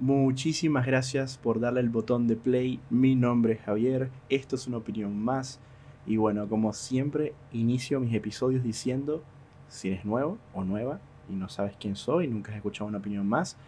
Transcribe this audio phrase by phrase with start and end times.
[0.00, 2.80] Muchísimas gracias por darle el botón de play.
[2.88, 4.08] Mi nombre es Javier.
[4.30, 5.60] Esto es una opinión más.
[6.06, 9.22] Y bueno, como siempre, inicio mis episodios diciendo,
[9.68, 13.28] si eres nuevo o nueva y no sabes quién soy, nunca has escuchado una opinión
[13.28, 13.58] más,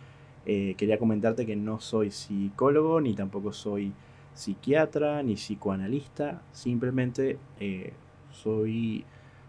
[0.47, 3.93] eh, quería comentarte que no soy psicólogo, ni tampoco soy
[4.33, 6.41] psiquiatra, ni psicoanalista.
[6.53, 7.93] Simplemente eh,
[8.31, 9.05] soy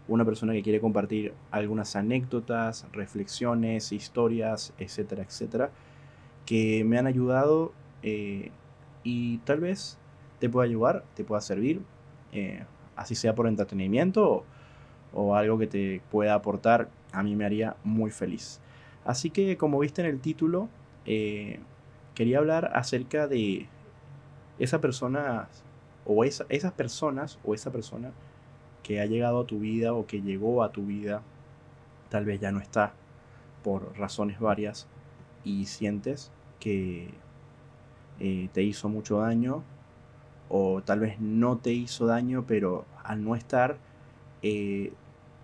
[0.06, 5.70] una persona que quiere compartir algunas anécdotas, reflexiones, historias, etcétera, etcétera
[6.46, 7.72] que me han ayudado
[8.02, 8.50] eh,
[9.02, 9.98] y tal vez
[10.38, 11.82] te pueda ayudar, te pueda servir,
[12.32, 12.64] eh,
[12.96, 14.44] así sea por entretenimiento
[15.12, 18.60] o, algo que te pueda aportar, a mí me haría muy feliz.
[19.04, 20.68] Así que como viste en el título,
[21.06, 21.60] eh,
[22.14, 23.68] quería hablar acerca de
[24.58, 25.48] esa persona
[26.04, 28.12] o esas personas o esa persona
[28.82, 31.22] que ha llegado a tu vida o que llegó a tu vida,
[32.10, 32.92] tal vez ya no está
[33.62, 34.86] por razones varias,
[35.44, 36.30] y sientes
[36.64, 37.10] que
[38.20, 39.62] eh, te hizo mucho daño
[40.48, 43.76] o tal vez no te hizo daño, pero al no estar
[44.40, 44.90] eh,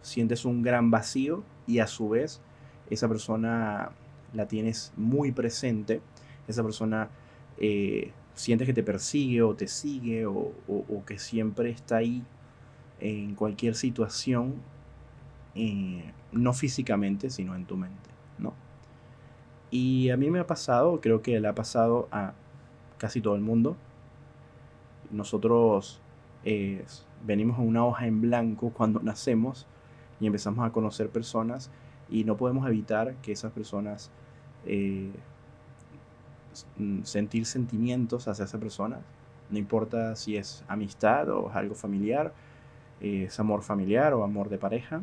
[0.01, 2.41] sientes un gran vacío y a su vez
[2.89, 3.91] esa persona
[4.33, 6.01] la tienes muy presente,
[6.49, 7.11] esa persona
[7.59, 10.55] eh, sientes que te persigue o te sigue o,
[11.05, 12.25] que siempre está ahí
[12.99, 14.55] en cualquier situación,
[16.33, 18.11] no físicamente, sino en tu mente.
[19.71, 22.33] Y a mí me ha pasado, creo que le ha pasado a
[22.99, 23.77] casi todo el mundo.
[25.11, 26.01] Nosotros
[26.45, 26.85] eh,
[27.25, 29.67] venimos a una hoja en blanco cuando nacemos
[30.21, 31.71] y empezamos a conocer personas
[32.09, 34.11] y no podemos evitar que esas personas
[34.67, 35.11] eh,
[37.05, 38.99] sentir sentimientos hacia esa persona.
[39.51, 42.35] No importa si es amistad o algo familiar,
[43.01, 45.03] eh, es amor familiar o amor de pareja.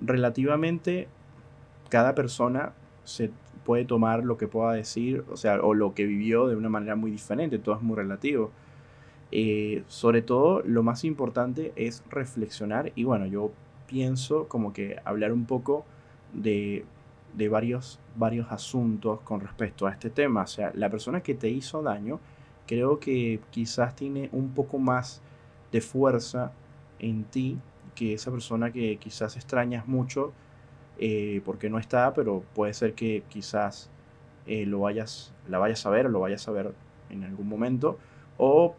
[0.00, 1.06] relativamente
[1.92, 2.72] cada persona
[3.04, 3.30] se
[3.66, 6.96] puede tomar lo que pueda decir, o sea, o lo que vivió de una manera
[6.96, 8.50] muy diferente, todo es muy relativo.
[9.30, 13.52] Eh, sobre todo, lo más importante es reflexionar y bueno, yo
[13.86, 15.84] pienso como que hablar un poco
[16.32, 16.86] de,
[17.34, 20.44] de varios, varios asuntos con respecto a este tema.
[20.44, 22.20] O sea, la persona que te hizo daño,
[22.66, 25.20] creo que quizás tiene un poco más
[25.70, 26.52] de fuerza
[27.00, 27.58] en ti
[27.94, 30.32] que esa persona que quizás extrañas mucho
[30.98, 33.90] eh, porque no está, pero puede ser que quizás
[34.46, 36.74] eh, lo vayas, la vayas a ver lo vayas a ver
[37.10, 37.98] en algún momento,
[38.38, 38.74] o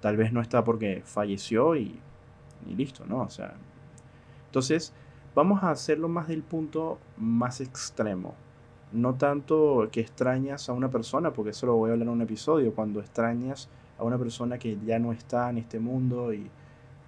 [0.00, 2.00] tal vez no está porque falleció y,
[2.66, 3.20] y listo, ¿no?
[3.22, 3.54] O sea,
[4.46, 4.92] entonces
[5.34, 8.34] vamos a hacerlo más del punto más extremo.
[8.92, 12.22] No tanto que extrañas a una persona, porque eso lo voy a hablar en un
[12.22, 13.68] episodio, cuando extrañas
[13.98, 16.50] a una persona que ya no está en este mundo y,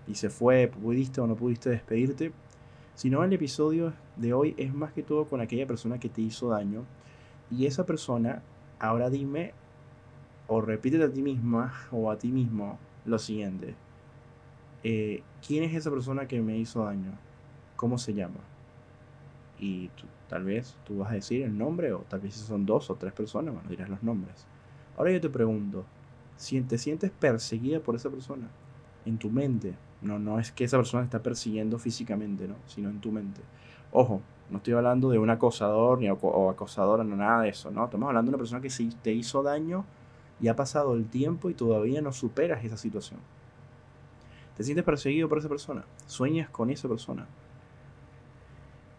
[0.07, 2.33] y se fue, pudiste o no pudiste despedirte,
[2.95, 6.49] sino el episodio de hoy es más que todo con aquella persona que te hizo
[6.49, 6.85] daño.
[7.51, 8.43] Y esa persona,
[8.79, 9.53] ahora dime,
[10.47, 13.75] o repítete a ti misma o a ti mismo lo siguiente.
[14.85, 17.13] Eh, ¿Quién es esa persona que me hizo daño?
[17.77, 18.41] ¿Cómo se llama?
[19.59, 19.91] Y
[20.29, 22.97] tal vez tú vas a decir el nombre, o tal vez si son dos o
[22.97, 24.47] tres personas, bueno, dirás los nombres.
[24.97, 25.85] Ahora yo te pregunto,
[26.37, 28.49] si te sientes perseguida por esa persona
[29.05, 32.57] en tu mente, no, no es que esa persona te está persiguiendo físicamente, ¿no?
[32.67, 33.41] Sino en tu mente.
[33.93, 34.21] Ojo,
[34.51, 37.85] no estoy hablando de un acosador ni o acosadora, no nada de eso, ¿no?
[37.85, 38.69] Estamos hablando de una persona que
[39.03, 39.85] te hizo daño
[40.41, 43.21] y ha pasado el tiempo y todavía no superas esa situación.
[44.57, 47.27] Te sientes perseguido por esa persona, sueñas con esa persona.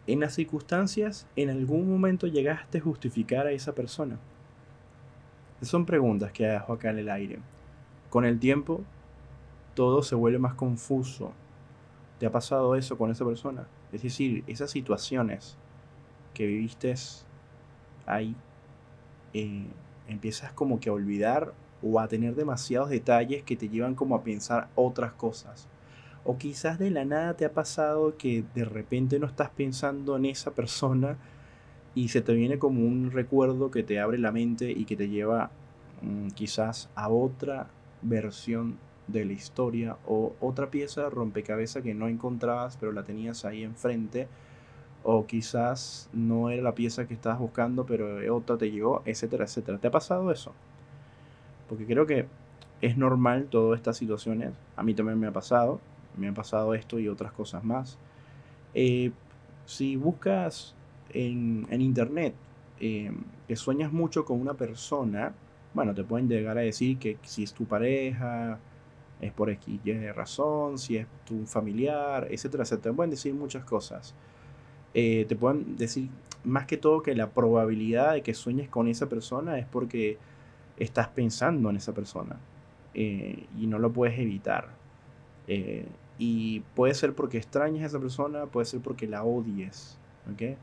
[0.07, 4.17] En las circunstancias, en algún momento llegaste a justificar a esa persona.
[5.61, 7.39] Son preguntas que dejo acá en el aire.
[8.09, 8.81] Con el tiempo,
[9.73, 11.31] todo se vuelve más confuso.
[12.19, 13.67] ¿Te ha pasado eso con esa persona?
[13.91, 15.57] Es decir, esas situaciones
[16.33, 16.93] que viviste
[18.05, 18.35] ahí,
[19.33, 19.65] eh,
[20.07, 24.23] empiezas como que a olvidar o a tener demasiados detalles que te llevan como a
[24.23, 25.67] pensar otras cosas.
[26.25, 30.25] O quizás de la nada te ha pasado que de repente no estás pensando en
[30.25, 31.17] esa persona
[31.95, 35.09] y se te viene como un recuerdo que te abre la mente y que te
[35.09, 35.51] lleva
[36.01, 37.67] mm, quizás a otra
[38.01, 38.77] versión
[39.07, 44.27] de la historia o otra pieza rompecabezas que no encontrabas pero la tenías ahí enfrente
[45.03, 49.77] o quizás no era la pieza que estabas buscando pero otra te llegó, etcétera, etcétera.
[49.77, 50.53] ¿Te ha pasado eso?
[51.67, 52.25] Porque creo que
[52.81, 54.51] es normal todas estas situaciones.
[54.75, 55.79] A mí también me ha pasado.
[56.17, 57.97] Me ha pasado esto y otras cosas más.
[58.73, 59.11] Eh,
[59.65, 60.75] si buscas
[61.09, 62.35] en, internet
[62.79, 63.11] eh,
[63.47, 65.33] que sueñas mucho con una persona,
[65.73, 68.59] bueno, te pueden llegar a decir que si es tu pareja,
[69.23, 72.91] es por X y razón, si es tu familiar, etcétera, etcétera.
[72.91, 74.13] Te pueden decir muchas cosas.
[74.93, 76.09] Eh, te pueden decir
[76.43, 80.17] más que todo que la probabilidad de que sueñes con esa persona es porque
[80.77, 82.37] estás pensando en esa persona
[82.93, 84.69] eh, y no lo puedes evitar.
[85.47, 85.85] Eh,
[86.17, 89.97] y puede ser porque extrañas a esa persona, puede ser porque la odies.
[90.31, 90.57] ¿okay?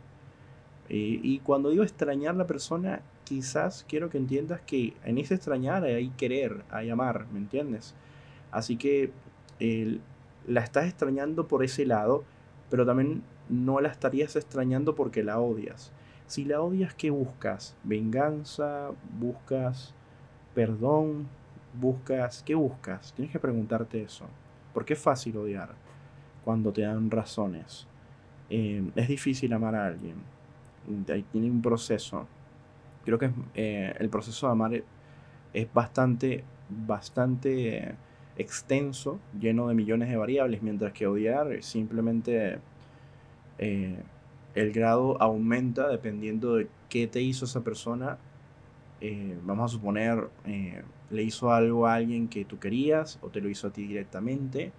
[0.89, 5.35] Eh, y cuando digo extrañar a la persona, quizás quiero que entiendas que en ese
[5.35, 7.95] extrañar hay querer, hay amar, ¿me entiendes?
[8.50, 9.12] Así que
[10.47, 12.25] la estás extrañando por ese lado,
[12.70, 15.93] pero también no la estarías extrañando porque la odias.
[16.26, 17.76] Si la odias, ¿qué buscas?
[17.85, 18.91] ¿Venganza?
[19.19, 19.94] ¿Buscas
[20.55, 21.29] perdón?
[21.75, 22.43] ¿Buscas?
[22.43, 23.12] ¿Qué buscas?
[23.14, 24.26] Tienes que preguntarte eso.
[24.75, 25.75] Porque es fácil odiar
[26.44, 27.87] cuando te dan razones.
[28.49, 30.17] Eh, es difícil amar a alguien.
[31.32, 32.26] Tiene un proceso.
[33.05, 34.82] Creo que eh, el proceso de amar
[35.53, 37.94] es bastante, bastante
[38.41, 42.59] extenso, lleno de millones de variables, mientras que odiar simplemente
[43.59, 43.97] eh,
[44.55, 48.19] el grado aumenta dependiendo de qué te hizo esa persona.
[49.01, 53.41] Eh, vamos a suponer, eh, le hizo algo a alguien que tú querías o te
[53.41, 54.73] lo hizo a ti directamente,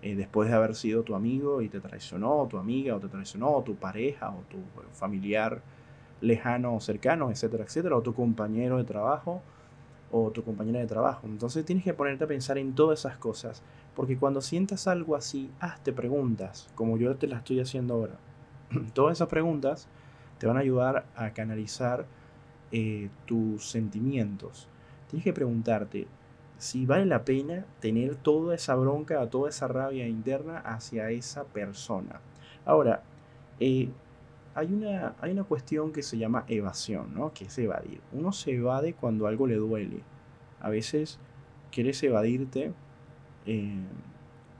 [0.00, 3.50] después de haber sido tu amigo y te traicionó, o tu amiga, o te traicionó,
[3.50, 4.58] o tu pareja, o tu
[4.92, 5.60] familiar
[6.20, 9.42] lejano o cercano, etcétera, etcétera, o tu compañero de trabajo
[10.10, 11.26] o tu compañera de trabajo.
[11.26, 13.62] Entonces tienes que ponerte a pensar en todas esas cosas,
[13.94, 18.14] porque cuando sientas algo así, hazte preguntas, como yo te las estoy haciendo ahora.
[18.94, 19.88] todas esas preguntas
[20.38, 22.06] te van a ayudar a canalizar
[22.72, 24.68] eh, tus sentimientos.
[25.08, 26.06] Tienes que preguntarte
[26.58, 32.20] si vale la pena tener toda esa bronca, toda esa rabia interna hacia esa persona.
[32.64, 33.02] Ahora,
[33.60, 33.90] eh,
[34.58, 37.32] hay una, hay una cuestión que se llama evasión, ¿no?
[37.32, 38.00] Que es evadir.
[38.12, 40.00] Uno se evade cuando algo le duele.
[40.60, 41.20] A veces
[41.70, 42.72] quieres evadirte
[43.46, 43.78] eh,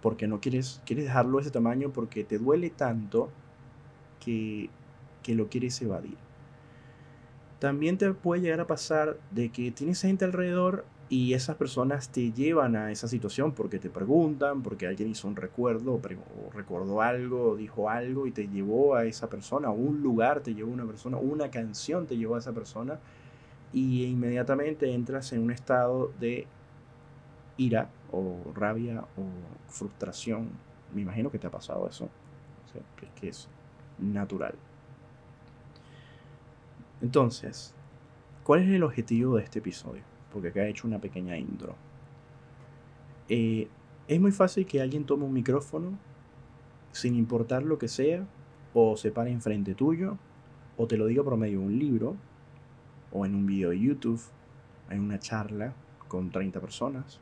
[0.01, 3.31] porque no quieres, quieres dejarlo de ese tamaño porque te duele tanto
[4.25, 4.71] que,
[5.25, 6.17] que lo quieres evadir.
[7.59, 12.33] También te puede llegar a pasar de que tienes gente alrededor y esas personas te
[12.33, 17.51] llevan a esa situación porque te preguntan, porque alguien hizo un recuerdo, o, recordó algo,
[17.51, 20.87] o dijo algo y te llevó a esa persona, un lugar te llevó a una
[20.87, 22.99] persona, una canción te llevó a esa persona,
[23.73, 26.47] y inmediatamente entras en un estado de
[27.57, 29.25] ira o rabia o
[29.69, 30.51] frustración.
[30.95, 32.05] Me imagino que te ha pasado eso.
[32.07, 33.49] O que es
[33.99, 34.55] natural.
[37.03, 37.75] Entonces,
[38.45, 40.08] ¿cuál es el objetivo de este episodio?
[40.33, 41.75] Porque acá he hecho una pequeña intro.
[43.29, 43.69] Eh,
[44.07, 45.99] es muy fácil que alguien tome un micrófono,
[46.93, 48.27] sin importar lo que sea,
[48.75, 50.17] o se pare enfrente tuyo,
[50.77, 52.17] o te lo diga por medio de un libro,
[53.13, 54.21] o en un video de YouTube,
[54.91, 55.75] en una charla
[56.09, 57.21] con 30 personas,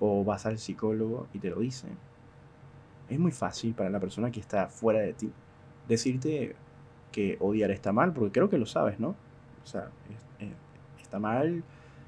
[0.00, 1.88] o vas al psicólogo y te lo dice.
[3.08, 5.32] Es muy fácil para la persona que está fuera de ti
[5.88, 6.56] decirte
[7.10, 9.10] que odiar está mal, porque creo que lo sabes, ¿no?
[9.62, 9.90] O sea,
[11.12, 11.62] está mal,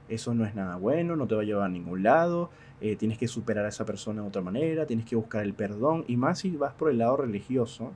[0.08, 3.18] eso no es nada bueno, no te va a llevar a ningún lado, eh, tienes
[3.18, 6.38] que superar a esa persona de otra manera, tienes que buscar el perdón, y más
[6.38, 7.92] si vas por el lado religioso,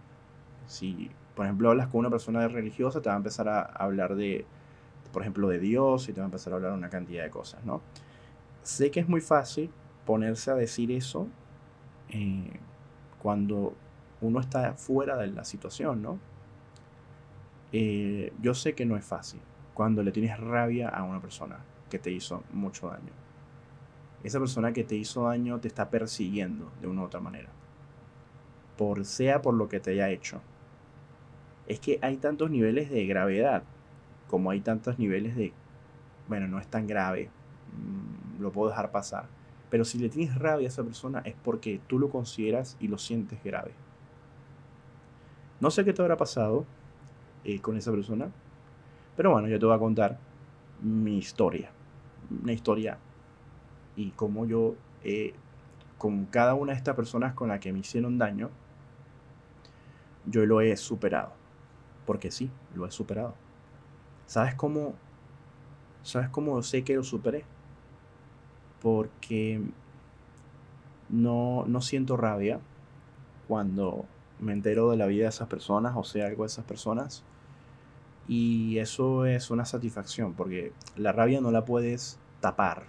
[0.67, 4.45] si por ejemplo hablas con una persona religiosa, te va a empezar a hablar de,
[5.13, 7.65] por ejemplo, de Dios y te va a empezar a hablar una cantidad de cosas,
[7.65, 7.81] ¿no?
[8.63, 9.71] Sé que es muy fácil
[10.05, 11.27] ponerse a decir eso
[12.11, 12.51] eh,
[13.23, 13.75] cuando
[14.21, 16.19] uno está fuera de la situación, ¿no?
[17.73, 19.41] Eh, yo sé que no es fácil,
[19.79, 23.13] cuando le tienes rabia a una persona que te hizo mucho daño.
[24.25, 27.49] Esa persona que te hizo daño te está persiguiendo de una u otra manera.
[28.77, 30.41] Por sea por lo que te haya hecho.
[31.69, 33.63] Es que hay tantos niveles de gravedad
[34.27, 35.53] como hay tantos niveles de,
[36.27, 37.31] bueno, no es tan grave,
[37.73, 39.27] mm, lo puedo dejar pasar.
[39.71, 42.99] Pero si le tienes rabia a esa persona es porque tú lo consideras y lo
[42.99, 43.71] sientes grave.
[45.61, 46.67] No sé qué te habrá pasado
[47.45, 48.33] eh, con esa persona,
[49.19, 50.17] pero bueno, yo te voy a contar
[50.81, 51.73] mi historia.
[52.41, 52.99] Una historia
[53.97, 54.77] y cómo yo,
[55.99, 58.49] con cada una de estas personas con las que me hicieron daño,
[60.25, 61.33] yo lo he superado.
[62.07, 63.35] Porque sí, lo he superado.
[64.27, 64.95] ¿Sabes cómo?
[66.05, 67.45] ¿Sabes cómo sé que lo superé?
[68.81, 69.61] Porque
[71.09, 72.61] no, no siento rabia
[73.49, 74.05] cuando
[74.39, 77.25] me entero de la vida de esas personas o sé algo de esas personas
[78.29, 82.85] y eso es una satisfacción, porque la rabia no la puedes tapar,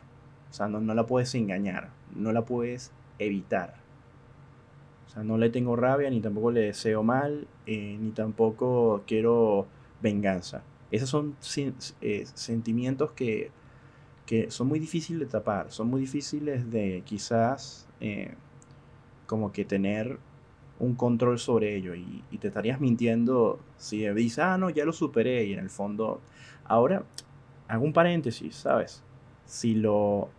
[0.49, 3.75] o sea, no, la puedes engañar, no la puedes evitar.
[5.07, 9.67] O sea, no le tengo rabia, ni tampoco le deseo mal, eh, ni tampoco quiero
[10.01, 10.63] venganza.
[10.91, 11.35] Esos son
[12.01, 13.51] eh, sentimientos que,
[14.49, 18.35] son muy difíciles de tapar, son muy difíciles de quizás eh,
[19.25, 20.19] como que tener
[20.79, 25.45] un control sobre ello y, te estarías mintiendo si dices, ah, no, ya lo superé
[25.45, 26.21] y en el fondo,
[26.65, 27.03] ahora
[27.67, 29.03] hago un paréntesis, ¿sabes?
[29.45, 30.29] Si lo,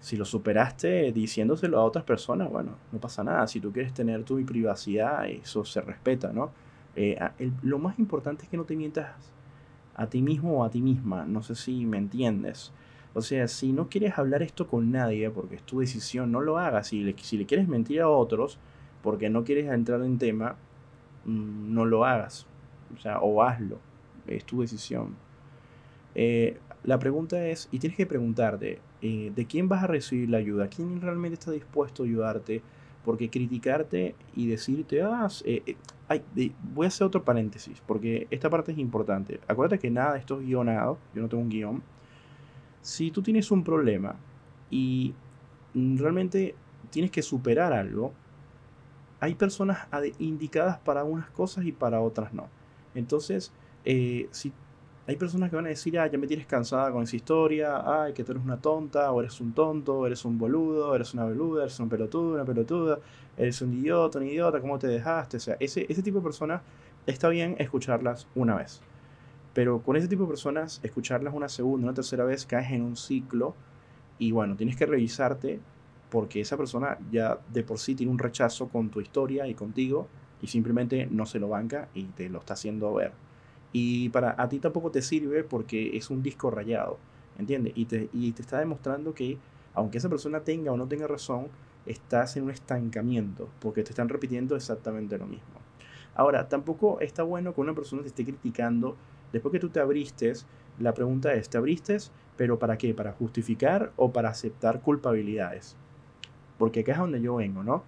[0.00, 3.46] si lo superaste diciéndoselo a otras personas, bueno, no pasa nada.
[3.48, 6.50] Si tú quieres tener tu privacidad, eso se respeta, ¿no?
[6.94, 7.18] Eh,
[7.62, 9.10] lo más importante es que no te mientas
[9.94, 11.24] a ti mismo o a ti misma.
[11.24, 12.72] No sé si me entiendes.
[13.14, 16.58] O sea, si no quieres hablar esto con nadie porque es tu decisión, no lo
[16.58, 16.88] hagas.
[16.88, 18.58] Si le, si le quieres mentir a otros
[19.02, 20.56] porque no quieres entrar en tema,
[21.24, 22.46] mm, no lo hagas.
[22.96, 23.78] O sea, o hazlo.
[24.26, 25.16] Es tu decisión.
[26.14, 30.38] Eh, la pregunta es, y tienes que preguntarte, eh, ¿de quién vas a recibir la
[30.38, 30.68] ayuda?
[30.68, 32.62] ¿Quién realmente está dispuesto a ayudarte?
[33.04, 35.76] Porque criticarte y decirte, ah, eh,
[36.74, 39.40] voy a hacer otro paréntesis, porque esta parte es importante.
[39.48, 41.82] Acuérdate que nada esto es guionado, yo no tengo un guion.
[42.82, 44.16] Si tú tienes un problema
[44.70, 45.14] y
[45.74, 46.54] realmente
[46.90, 48.12] tienes que superar algo,
[49.20, 49.86] hay personas
[50.18, 52.48] indicadas para unas cosas y para otras no.
[52.98, 53.52] Entonces,
[53.84, 54.52] eh, si
[55.06, 58.12] hay personas que van a decir, ah, ya me tienes cansada con esa historia, ay,
[58.12, 61.24] que tú eres una tonta, o eres un tonto, o eres un boludo, eres una
[61.24, 62.98] boluda, eres un pelotudo, una pelotuda,
[63.36, 65.38] eres un idiota, un idiota, ¿cómo te dejaste?
[65.38, 66.60] O sea, ese, ese tipo de personas
[67.06, 68.80] está bien escucharlas una vez.
[69.54, 72.96] Pero con ese tipo de personas, escucharlas una segunda, una tercera vez, caes en un
[72.96, 73.54] ciclo
[74.18, 75.60] y bueno, tienes que revisarte
[76.10, 80.08] porque esa persona ya de por sí tiene un rechazo con tu historia y contigo
[80.42, 83.12] y simplemente no se lo banca y te lo está haciendo ver.
[83.72, 86.98] Y para a ti tampoco te sirve porque es un disco rayado,
[87.38, 87.72] ¿entiendes?
[87.76, 89.38] Y te, y te está demostrando que
[89.74, 91.48] aunque esa persona tenga o no tenga razón,
[91.86, 95.60] estás en un estancamiento porque te están repitiendo exactamente lo mismo.
[96.14, 98.96] Ahora, tampoco está bueno que una persona te esté criticando
[99.32, 100.32] Después que tú te abriste,
[100.78, 101.98] la pregunta es, ¿te abriste?
[102.36, 102.94] ¿Pero para qué?
[102.94, 105.76] ¿Para justificar o para aceptar culpabilidades?
[106.56, 107.84] Porque acá es donde yo vengo, ¿no?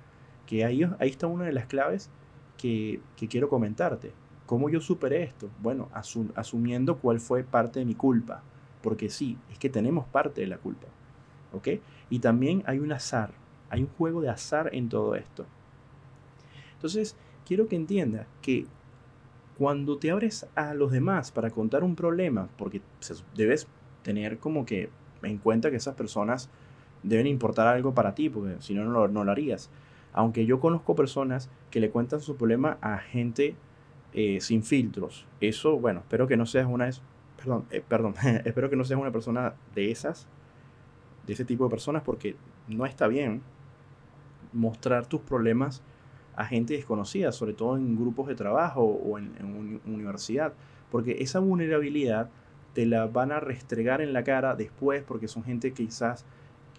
[0.47, 2.11] Que ahí, ahí está una de las claves
[2.61, 4.13] que, quiero comentarte.
[4.47, 5.49] ¿Cómo yo superé esto?
[5.63, 5.89] Bueno,
[6.35, 8.43] asumiendo cuál fue parte de mi culpa.
[8.83, 10.89] Porque sí, es que tenemos parte de la culpa.
[11.53, 11.69] ¿Ok?
[12.11, 13.33] Y también hay un azar.
[13.71, 15.47] Hay un juego de azar en todo esto.
[16.75, 18.67] Entonces, quiero que entiendas que
[19.59, 22.81] cuando te abres a los demás para contar un problema, porque
[23.35, 23.67] debes
[24.03, 24.89] tener como que
[25.23, 26.49] en cuenta que esas personas
[27.03, 29.71] deben importar algo para ti, porque si no, no, lo harías.
[30.13, 33.55] Aunque yo conozco personas que le cuentan su problema a gente
[34.13, 35.27] eh, sin filtros.
[35.41, 36.91] Eso, bueno, espero que no seas una...
[37.37, 38.15] Perdón, eh, perdón,
[38.45, 40.27] espero que no seas una persona de esas,
[41.27, 42.37] de ese tipo de personas, porque
[42.69, 43.43] no está bien
[44.53, 45.83] mostrar tus problemas
[46.35, 50.55] a gente desconocida, sobre todo en grupos de trabajo o en, en universidad,
[50.91, 52.31] porque esa vulnerabilidad
[52.73, 56.25] te la van a restregar en la cara después porque son gente quizás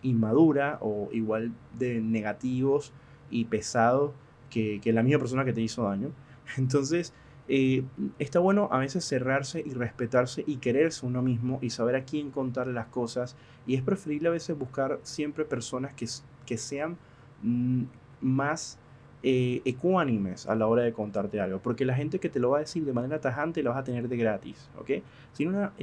[0.02, 2.92] inmadura o igual de negativos
[3.32, 4.12] y pesados
[4.50, 6.12] que, que la misma persona que te hizo daño.
[6.58, 7.14] Entonces,
[7.48, 7.84] eh,
[8.20, 12.32] está bueno a veces cerrarse y respetarse y quererse uno mismo y saber a quién
[12.32, 13.36] contar las cosas.
[13.66, 16.08] Y es preferible a veces buscar siempre personas que,
[16.46, 16.98] que sean
[17.42, 17.84] mm,
[18.22, 18.78] más
[19.24, 22.58] eh, ecuánimes a la hora de contarte algo, porque la gente que te lo va
[22.58, 25.04] a decir de manera tajante lo vas a tener de gratis, ¿ok?
[25.34, 25.74] Sino una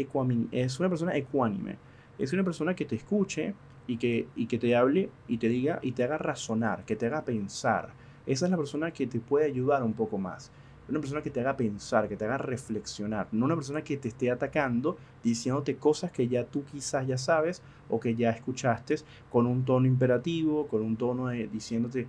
[0.50, 1.76] es una persona ecuánime,
[2.18, 3.54] es una persona que te escuche
[3.88, 7.06] y que, y que te hable y te diga y te haga razonar, que te
[7.06, 7.88] haga pensar.
[8.26, 10.52] Esa es la persona que te puede ayudar un poco más.
[10.88, 14.08] Una persona que te haga pensar, que te haga reflexionar, no una persona que te
[14.08, 18.96] esté atacando diciéndote cosas que ya tú quizás ya sabes o que ya escuchaste
[19.30, 22.06] con un tono imperativo, con un tono de, diciéndote,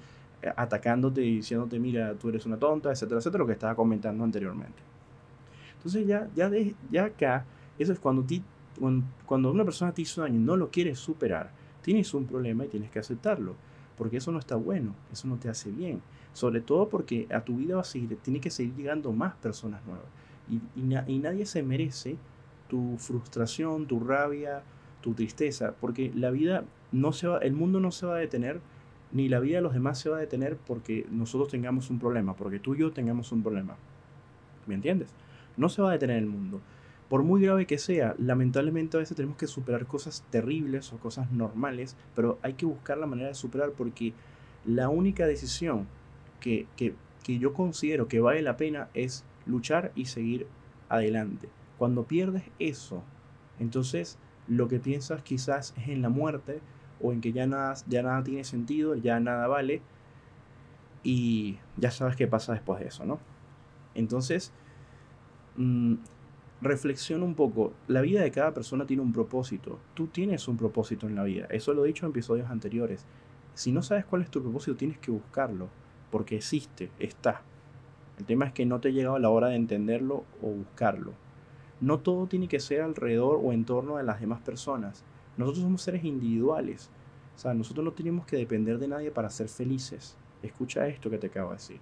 [0.55, 4.81] atacándote y diciéndote, mira, tú eres una tonta, etcétera, etcétera, lo que estaba comentando anteriormente.
[5.75, 7.45] Entonces ya, ya, de, ya acá,
[7.77, 8.43] eso es cuando, ti,
[9.25, 12.67] cuando una persona te hizo daño y no lo quieres superar, tienes un problema y
[12.67, 13.55] tienes que aceptarlo,
[13.97, 16.01] porque eso no está bueno, eso no te hace bien,
[16.33, 19.85] sobre todo porque a tu vida va a seguir, tiene que seguir llegando más personas
[19.85, 20.05] nuevas
[20.49, 22.17] y, nadie se merece
[22.67, 24.63] tu frustración, tu rabia,
[25.01, 28.61] tu tristeza, porque la vida no se va, el mundo no se va a detener
[29.11, 32.35] ni la vida de los demás se va a detener porque nosotros tengamos un problema,
[32.35, 33.75] porque tú y yo tengamos un problema.
[34.67, 35.09] ¿Me entiendes?
[35.57, 36.61] No se va a detener el mundo.
[37.09, 41.31] Por muy grave que sea, lamentablemente a veces tenemos que superar cosas terribles o cosas
[41.31, 44.13] normales, pero hay que buscar la manera de superar porque
[44.63, 45.87] la única decisión
[46.39, 50.45] que, que, que yo considero que vale la pena es luchar y seguir
[50.87, 51.49] adelante.
[51.79, 53.03] Cuando pierdes eso,
[53.59, 56.61] entonces lo que piensas quizás es en la muerte,
[57.01, 59.81] o en que ya nada, ya nada tiene sentido, ya nada vale
[61.03, 63.19] y ya sabes qué pasa después de eso, ¿no?
[63.95, 64.51] Entonces,
[65.55, 65.95] mmm,
[66.61, 71.07] reflexiona un poco, la vida de cada persona tiene un propósito, tú tienes un propósito
[71.07, 73.05] en la vida, eso lo he dicho en episodios anteriores,
[73.53, 75.69] si no sabes cuál es tu propósito tienes que buscarlo,
[76.11, 77.41] porque existe, está.
[78.17, 81.13] El tema es que no te ha llegado la hora de entenderlo o buscarlo.
[81.81, 85.05] No todo tiene que ser alrededor o en torno de las demás personas.
[85.37, 86.89] Nosotros somos seres individuales.
[87.35, 90.17] O sea, nosotros no tenemos que depender de nadie para ser felices.
[90.43, 91.79] Escucha esto que te acabo de decir.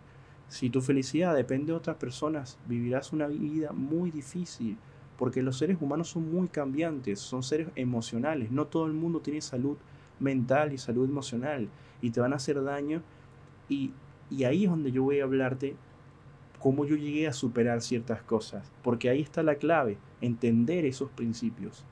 [0.48, 4.78] Si tu felicidad depende de otras personas, vivirás una vida muy difícil,
[5.18, 8.52] porque los seres humanos son muy cambiantes, son seres emocionales.
[8.52, 9.78] No todo el mundo tiene salud
[10.20, 11.70] mental y salud emocional
[12.02, 13.02] y te van a hacer daño.
[13.68, 13.94] Y,
[14.30, 15.76] y ahí es donde yo voy a hablarte
[16.60, 21.84] cómo yo llegué a superar ciertas cosas, porque ahí está la clave, entender esos principios.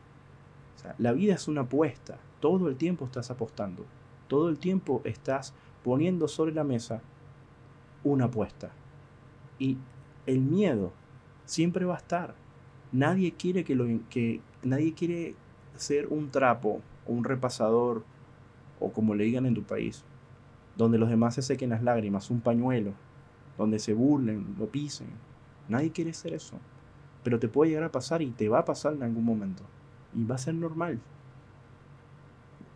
[0.98, 3.86] La vida es una apuesta, todo el tiempo estás apostando,
[4.28, 7.02] todo el tiempo estás poniendo sobre la mesa
[8.06, 8.72] una apuesta.
[9.60, 9.78] Y
[10.26, 10.94] el miedo
[11.44, 12.36] siempre va a estar.
[12.94, 15.36] Nadie quiere que lo que nadie quiere
[15.76, 18.04] ser un trapo un repasador
[18.80, 20.04] o como le digan en tu país,
[20.76, 22.94] donde los demás se sequen las lágrimas, un pañuelo,
[23.58, 25.08] donde se burlen, lo pisen.
[25.70, 26.60] Nadie quiere ser eso.
[27.24, 29.64] Pero te puede llegar a pasar y te va a pasar en algún momento.
[30.14, 31.00] Y va a ser normal.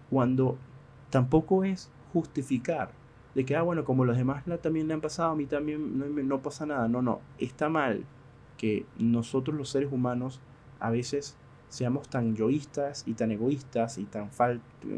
[0.10, 0.58] Cuando
[1.10, 2.92] tampoco es justificar
[3.40, 6.08] de que, ah, bueno, como los demás también le han pasado, a mí también no,
[6.08, 6.90] no pasa nada.
[6.90, 8.04] No, no, está mal
[8.58, 10.42] que nosotros los seres humanos
[10.82, 11.38] a veces
[11.70, 14.30] seamos tan yoístas y tan egoístas y, tan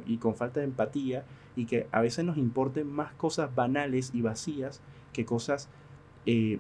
[0.08, 1.24] y con falta de empatía
[1.56, 4.82] y que a veces nos importen más cosas banales y vacías
[5.14, 5.70] que cosas
[6.26, 6.58] eh,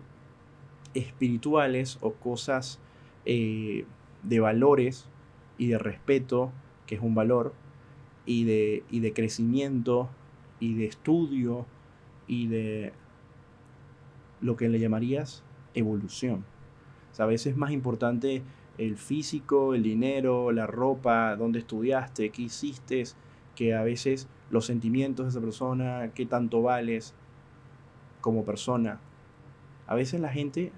[0.94, 2.78] espirituales o cosas
[3.26, 3.86] eh,
[4.22, 5.08] de valores
[5.58, 6.52] y de respeto,
[6.86, 7.56] que es un valor,
[8.28, 10.12] y de, y de crecimiento
[10.62, 11.66] y de estudio
[12.28, 12.94] y de
[14.40, 16.46] lo que le llamarías evolución.
[17.20, 18.42] a veces es más importante
[18.78, 23.04] el físico, el dinero, la ropa, dónde estudiaste, qué hiciste,
[23.56, 27.14] que a veces los sentimientos de esa persona, qué tanto vales
[28.22, 29.00] como persona.
[29.88, 30.72] A veces la gente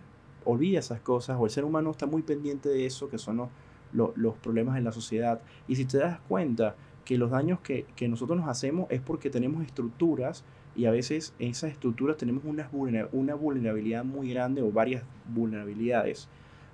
[0.45, 3.49] olvida esas cosas o el ser humano está muy pendiente de eso, que son
[3.93, 5.41] los, problemas en la sociedad.
[5.67, 6.75] Y si te das cuenta
[7.05, 10.43] que los daños que, nosotros nos hacemos es porque tenemos estructuras
[10.75, 12.69] y a veces en esas estructuras tenemos una,
[13.11, 16.27] una vulnerabilidad muy grande o varias vulnerabilidades.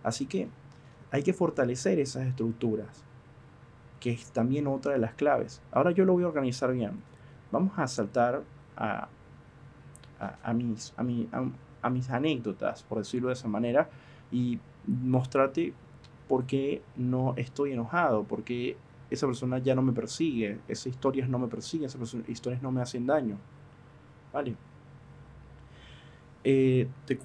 [0.04, 0.48] Así que
[1.12, 3.04] hay que fortalecer esas estructuras,
[4.00, 5.62] que es también otra de las claves.
[5.72, 7.02] Ahora yo lo voy a organizar bien.
[7.52, 8.44] Vamos a saltar
[8.78, 9.10] a,
[10.44, 11.04] a, mis, a,
[11.82, 13.90] a, mis anécdotas, por decirlo de esa manera,
[14.32, 15.74] y mostrarte
[16.28, 18.78] por qué no estoy enojado, porque
[19.10, 22.82] esa persona ya no me persigue, esas historias no me persiguen, esas historias no me
[22.82, 23.38] hacen daño.
[24.32, 24.56] ¿Vale?
[26.44, 27.20] Eh, te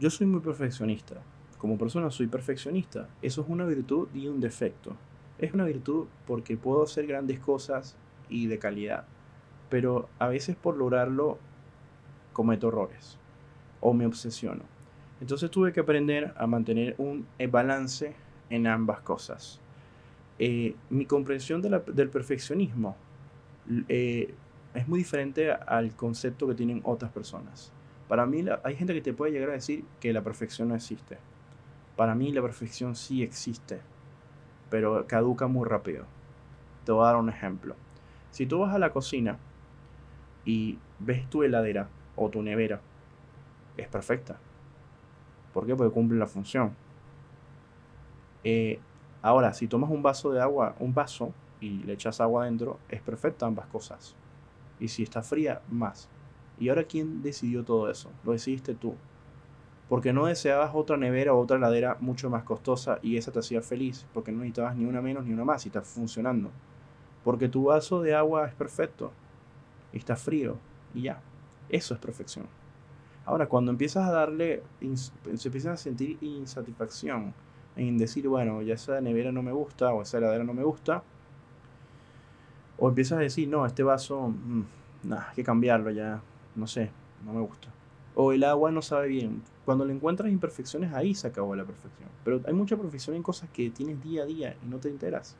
[0.00, 1.22] yo soy muy perfeccionista.
[1.58, 3.08] Como persona soy perfeccionista.
[3.20, 4.96] Eso es una virtud y un defecto.
[5.38, 7.96] Es una virtud porque puedo hacer grandes cosas
[8.28, 9.06] y de calidad
[9.72, 11.38] pero a veces por lograrlo
[12.34, 13.16] cometo errores
[13.80, 14.64] o me obsesiono.
[15.18, 18.14] Entonces tuve que aprender a mantener un balance
[18.50, 19.61] en ambas cosas.
[20.38, 22.96] Eh, mi comprensión del perfeccionismo
[23.88, 24.34] eh,
[24.74, 27.72] es muy diferente al concepto que tienen otras personas.
[28.08, 31.18] Para mí hay gente que te puede llegar a decir que la perfección no existe.
[31.96, 33.80] Para mí la perfección sí existe,
[34.70, 36.04] pero caduca muy rápido.
[36.84, 37.76] Te voy a dar un ejemplo.
[38.30, 39.38] Si tú vas a la cocina
[40.44, 42.80] y ves tu heladera o tu nevera,
[43.76, 44.38] es perfecta.
[45.52, 45.76] ¿Por qué?
[45.76, 46.74] Porque cumple la función.
[48.44, 48.80] Eh,
[49.22, 53.00] ahora, si tomas un vaso de agua, un vaso, y le echas agua adentro, es
[53.00, 54.16] perfecta ambas cosas.
[54.80, 56.08] Y si está fría, más.
[56.58, 58.10] ¿Y ahora quién decidió todo eso?
[58.24, 58.94] Lo decidiste tú.
[59.88, 63.62] Porque no deseabas otra nevera o otra heladera mucho más costosa y esa te hacía
[63.62, 66.50] feliz, porque no necesitabas ni una menos ni una más y está funcionando.
[67.22, 69.12] Porque tu vaso de agua es perfecto
[69.92, 70.56] está frío
[70.94, 71.20] y ya.
[71.68, 72.46] Eso es perfección.
[73.24, 74.62] Ahora, cuando empiezas a darle,
[75.34, 77.34] se empiezas a sentir insatisfacción
[77.76, 81.02] en decir, bueno, ya esa nevera no me gusta o esa heladera no me gusta,
[82.78, 84.64] o empiezas a decir, no, este vaso, mm,
[85.04, 86.20] nada, hay que cambiarlo ya,
[86.56, 86.90] no sé,
[87.24, 87.68] no me gusta.
[88.14, 89.42] O el agua no sabe bien.
[89.64, 92.08] Cuando le encuentras imperfecciones, ahí se acabó la perfección.
[92.24, 95.36] Pero hay mucha perfección en cosas que tienes día a día y no te enteras.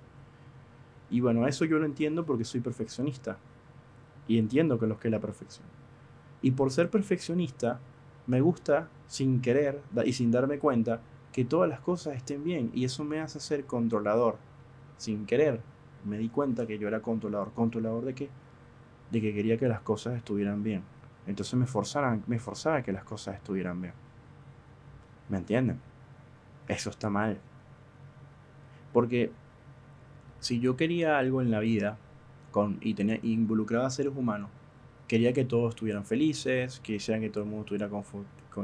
[1.11, 3.37] Y bueno, eso yo lo entiendo porque soy perfeccionista
[4.27, 5.66] y entiendo que lo que es la perfección.
[6.40, 7.81] Y por ser perfeccionista,
[8.27, 11.01] me gusta sin querer y sin darme cuenta
[11.33, 14.37] que todas las cosas estén bien y eso me hace ser controlador.
[14.97, 15.61] Sin querer,
[16.05, 17.53] me di cuenta que yo era controlador.
[17.53, 18.29] ¿Controlador de qué?
[19.11, 20.83] De que quería que las cosas estuvieran bien.
[21.27, 23.95] Entonces me forzaban, me forzaba a que las cosas estuvieran bien.
[25.29, 25.81] ¿Me entienden?
[26.68, 27.38] Eso está mal.
[28.92, 29.31] Porque
[30.40, 31.99] si yo quería algo en la vida,
[32.51, 34.51] con, y tenía, involucraba a seres humanos,
[35.12, 37.90] Quería que todos estuvieran felices, quisiera que todo el mundo estuviera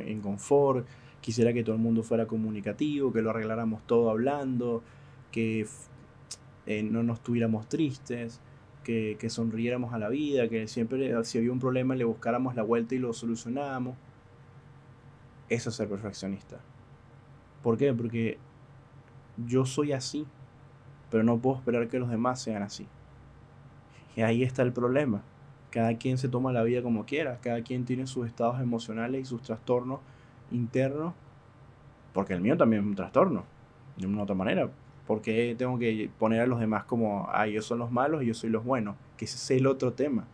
[0.01, 0.87] en confort,
[1.29, 4.83] quisiera que todo el mundo fuera comunicativo, que lo arregláramos todo hablando,
[5.31, 5.67] que
[6.65, 8.41] eh, no nos tuviéramos tristes,
[8.83, 12.95] que, sonriéramos a la vida, que siempre si había un problema le buscáramos la vuelta
[12.95, 13.95] y lo solucionáramos.
[15.51, 16.61] Eso es ser perfeccionista.
[17.63, 17.93] ¿Por qué?
[17.93, 18.39] Porque
[19.47, 20.25] yo soy así,
[21.11, 22.87] pero no puedo esperar que los demás sean así.
[24.17, 25.21] Y ahí está el problema.
[25.69, 29.25] Cada quien se toma la vida como quiera, cada quien tiene sus estados emocionales y
[29.27, 30.01] sus trastornos
[30.51, 31.15] internos,
[32.13, 33.45] porque el mío también es un trastorno,
[33.97, 34.69] de una otra manera.
[35.07, 38.35] Porque tengo que poner a los demás como, ah, ellos son los malos y yo
[38.35, 40.27] soy los buenos, que ese es el otro tema.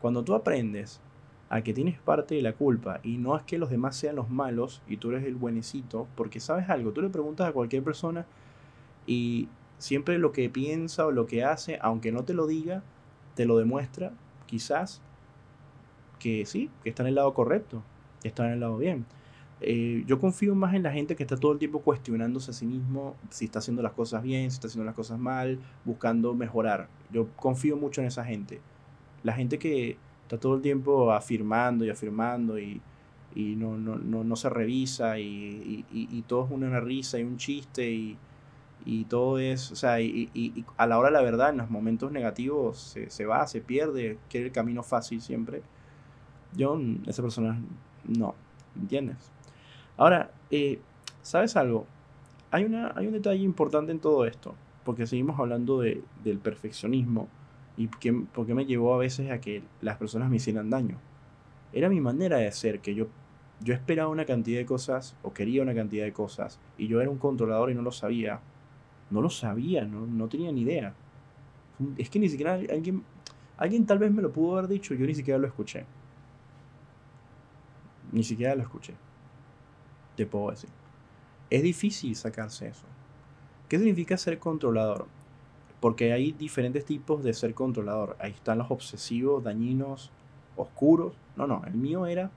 [0.00, 1.00] Cuando tú aprendes
[1.50, 4.30] a que tienes parte de la culpa y no es que los demás sean los
[4.30, 8.26] malos y tú eres el buenecito, porque sabes algo, tú le preguntas a cualquier persona
[9.06, 12.82] y siempre lo que piensa o lo que hace, aunque no te lo diga,
[13.34, 14.12] te lo demuestra,
[14.46, 15.02] quizás,
[16.18, 17.82] que sí, que está en el lado correcto,
[18.28, 19.06] está en el lado bien.
[19.62, 22.64] Eh, yo confío más en la gente que está todo el tiempo cuestionándose a sí
[22.64, 26.88] mismo si está haciendo las cosas bien, si está haciendo las cosas mal, buscando mejorar.
[27.10, 28.60] Yo confío mucho en esa gente.
[29.22, 32.80] La gente que está todo el tiempo afirmando y afirmando y,
[33.34, 37.24] y no, no, no, no, se revisa y, y, y, todo es una risa y
[37.24, 38.16] un chiste y,
[39.08, 42.78] todo es, o sea, y, a la hora de la verdad, en los momentos negativos
[42.78, 45.62] se, se, va, se pierde, quiere el camino fácil siempre.
[46.56, 47.60] Yo, esa persona,
[48.06, 48.34] no,
[48.76, 49.30] ¿entiendes?
[49.96, 50.80] Ahora, eh,
[51.22, 51.86] ¿sabes algo?
[52.50, 57.28] Hay, una, hay un detalle importante en todo esto, porque seguimos hablando de, del perfeccionismo
[57.80, 60.98] ¿Y por qué, me llevó a veces a que las personas me hicieran daño?
[61.72, 63.06] Era mi manera de ser, que yo,
[63.62, 67.08] yo esperaba una cantidad de cosas o quería una cantidad de cosas y yo era
[67.08, 68.40] un controlador y no lo sabía.
[69.08, 70.92] No lo sabía, no, no tenía ni idea.
[71.96, 73.02] Es que ni siquiera alguien,
[73.56, 75.86] alguien tal vez me lo pudo haber dicho, yo ni siquiera lo escuché.
[78.12, 78.94] Ni siquiera lo escuché.
[80.16, 80.70] Te puedo decir.
[81.48, 82.86] Es difícil sacarse eso.
[83.68, 85.06] ¿Qué significa ser controlador?
[85.80, 88.16] Porque hay diferentes tipos de ser controlador.
[88.20, 90.10] Ahí están los obsesivos, dañinos,
[90.56, 91.14] oscuros.
[91.36, 92.30] No, no, el mío era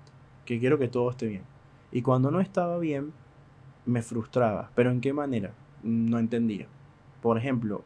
[0.45, 1.43] que quiero que todo esté bien.
[1.91, 3.13] Y cuando no estaba bien,
[3.85, 4.71] me frustraba.
[4.75, 5.53] ¿Pero en qué manera?
[5.83, 6.67] No entendía.
[7.21, 7.83] Por ejemplo,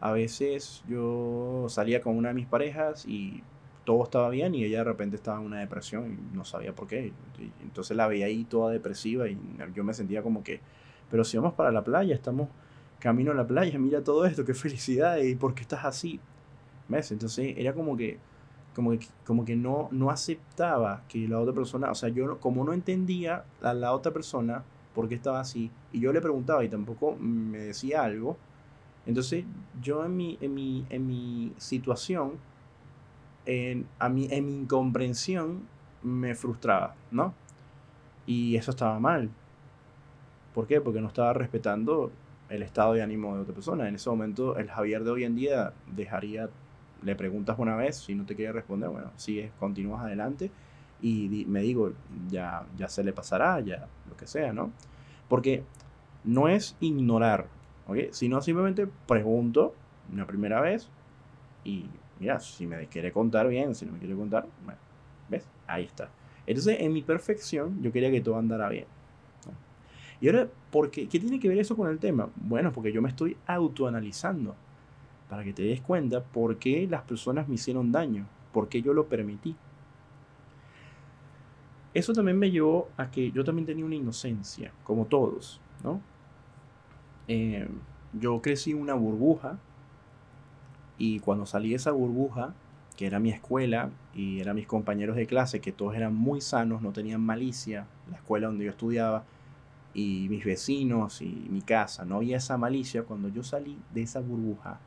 [0.00, 3.42] a veces yo salía con una de mis parejas y
[3.84, 6.86] todo estaba bien y ella de repente estaba en una depresión y no sabía por
[6.86, 7.12] qué.
[7.62, 9.38] Entonces la veía ahí toda depresiva y
[9.74, 10.60] yo me sentía como que,
[11.10, 12.48] pero si vamos para la playa, estamos
[12.98, 16.20] camino a la playa, mira todo esto, qué felicidad, y por qué estás así.
[16.88, 17.12] ¿Ves?
[17.12, 18.18] Entonces era como que,
[18.74, 22.64] como que, como que no, no aceptaba que la otra persona, o sea, yo como
[22.64, 26.68] no entendía a la otra persona por qué estaba así, y yo le preguntaba y
[26.68, 28.38] tampoco me decía algo,
[29.06, 29.44] entonces
[29.82, 32.32] yo en mi, en mi, en mi situación,
[33.46, 35.62] en, a mi, en mi incomprensión,
[36.02, 37.34] me frustraba, ¿no?
[38.26, 39.30] Y eso estaba mal.
[40.54, 40.80] ¿Por qué?
[40.80, 42.12] Porque no estaba respetando
[42.48, 43.88] el estado de ánimo de otra persona.
[43.88, 46.48] En ese momento, el Javier de hoy en día dejaría,
[47.02, 50.50] le preguntas una vez, si no te quiere responder, bueno, sigues, continúas adelante
[51.04, 51.92] y me digo,
[52.30, 54.70] ya, ya se le pasará, ya lo que sea, ¿no?
[55.28, 55.62] Porque
[56.24, 57.46] no es ignorar,
[57.86, 58.12] ¿ok?
[58.12, 59.74] Sino simplemente pregunto
[60.10, 60.88] una primera vez
[61.62, 61.86] y
[62.40, 64.78] si me quiere contar bien, si no me quiere contar, bueno,
[65.28, 65.46] ¿ves?
[65.66, 66.08] Ahí está.
[66.46, 68.86] Entonces, en mi perfección, yo quería que todo andara bien.
[70.20, 71.08] Y ahora, ¿por qué?
[71.08, 72.28] ¿qué tiene que ver eso con el tema?
[72.36, 74.54] Bueno, porque yo me estoy autoanalizando
[75.28, 78.94] para que te des cuenta por qué las personas me hicieron daño, por qué yo
[78.94, 79.56] lo permití.
[81.92, 86.00] Eso también me llevó a que yo también tenía una inocencia, como todos, ¿no?
[87.28, 87.68] Eh,
[88.12, 89.58] yo crecí una burbuja
[90.98, 92.54] y cuando salí de esa burbuja,
[92.96, 96.82] que era mi escuela y eran mis compañeros de clase, que todos eran muy sanos,
[96.82, 99.24] no tenían malicia, la escuela donde yo estudiaba,
[99.94, 104.20] y mis vecinos y mi casa, no había esa malicia, cuando yo salí de esa
[104.20, 104.80] burbuja,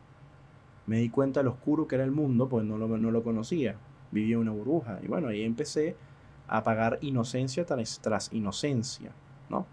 [0.86, 3.76] me di cuenta lo oscuro que era el mundo, pues no lo, no lo conocía,
[4.12, 5.00] vivía una burbuja.
[5.04, 5.98] Y bueno, ahí empecé
[6.48, 9.12] a pagar inocencia tras inocencia,
[9.50, 9.65] ¿no?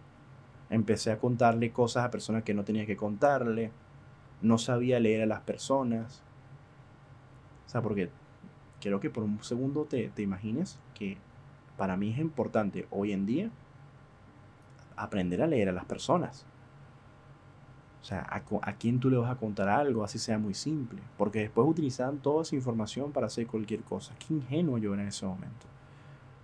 [0.70, 3.70] Empecé a contarle cosas a personas que no tenía que contarle,
[4.42, 6.23] no sabía leer a las personas.
[7.66, 8.10] O sea, porque
[8.80, 11.18] quiero que por un segundo te, te imagines que
[11.76, 13.50] para mí es importante hoy en día
[14.96, 16.46] aprender a leer a las personas.
[18.04, 21.00] O sea, a, quién tú le vas a contar algo, así sea muy simple.
[21.16, 24.14] Porque después utilizan toda esa información para hacer cualquier cosa.
[24.18, 25.66] Qué ingenuo yo en ese momento.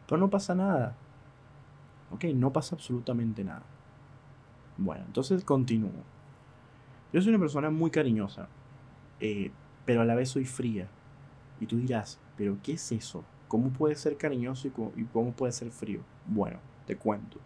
[0.06, 0.96] Pero no pasa nada.
[2.12, 3.62] Ok, no pasa absolutamente nada.
[4.78, 5.90] Bueno, entonces continúo.
[7.12, 8.48] Yo soy una persona muy cariñosa,
[9.20, 9.50] eh,
[9.84, 10.88] pero a la vez soy fría.
[11.60, 13.24] Y tú dirás, pero ¿qué es eso?
[13.46, 16.00] ¿Cómo puede ser cariñoso y cómo, puede ser frío?
[16.26, 17.38] Bueno, te cuento.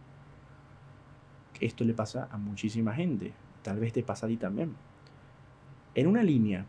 [1.61, 3.33] Esto le pasa a muchísima gente.
[3.63, 4.77] Tal vez te pasa a ti también.
[5.95, 6.67] En una línea,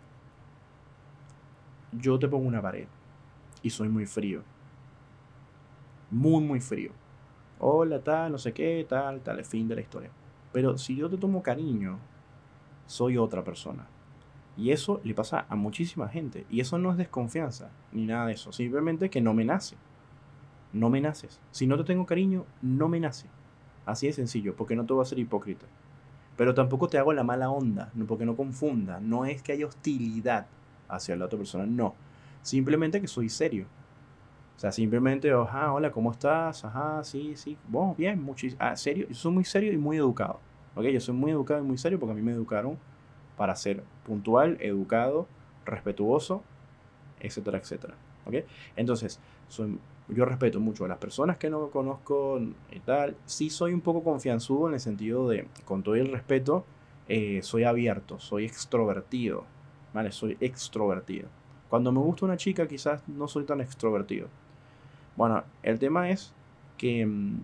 [1.92, 2.88] yo te pongo una pared
[3.62, 4.42] y soy muy frío.
[6.12, 6.92] Muy, muy frío.
[7.60, 10.12] Hola, tal, no sé qué, tal, tal, el fin de la historia.
[10.52, 12.00] Pero si yo te tomo cariño,
[12.86, 13.88] soy otra persona.
[14.58, 16.46] Y eso le pasa a muchísima gente.
[16.50, 18.52] Y eso no es desconfianza, ni nada de eso.
[18.52, 19.76] Simplemente que no me nace.
[20.72, 21.40] No me naces.
[21.52, 23.28] Si no te tengo cariño, no me nace.
[23.86, 25.66] Así de sencillo, porque no te voy a ser hipócrita.
[26.38, 29.00] Pero tampoco te hago la mala onda, porque no confunda.
[29.00, 30.48] No es que haya hostilidad
[30.88, 31.96] hacia la otra persona, no.
[32.42, 33.68] Simplemente que soy serio.
[34.56, 36.64] O sea, simplemente, ajá, hola, ¿cómo estás?
[36.64, 37.58] Ajá, sí, sí.
[37.68, 38.62] Bueno, bien, muchísimo.
[38.62, 39.08] Ah, serio.
[39.10, 40.40] Yo soy muy serio y muy educado.
[40.76, 40.86] ¿Ok?
[40.86, 42.78] Yo soy muy educado y muy serio porque a mí me educaron
[43.38, 45.28] para ser puntual, educado,
[45.66, 46.44] respetuoso,
[47.20, 47.96] etcétera, etcétera.
[48.26, 48.36] ¿Ok?
[48.76, 49.78] Entonces, soy,
[50.10, 52.40] yo respeto mucho a las personas que no conozco
[52.72, 53.16] y tal.
[53.26, 56.66] Sí soy un poco confianzudo en el sentido de, con todo el respeto,
[57.08, 59.46] eh, soy abierto, soy extrovertido.
[59.94, 60.12] ¿Vale?
[60.12, 61.30] Soy extrovertido.
[61.70, 64.28] Cuando me gusta una chica, quizás no soy tan extrovertido.
[65.16, 66.34] Bueno, el tema es
[66.78, 67.40] que mm,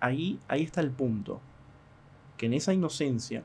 [0.00, 1.40] ahí, ahí está el punto.
[2.36, 3.42] Que en esa inocencia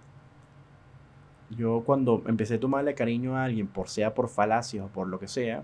[1.49, 5.19] yo cuando empecé a tomarle cariño a alguien, por sea por falacias o por lo
[5.19, 5.63] que sea,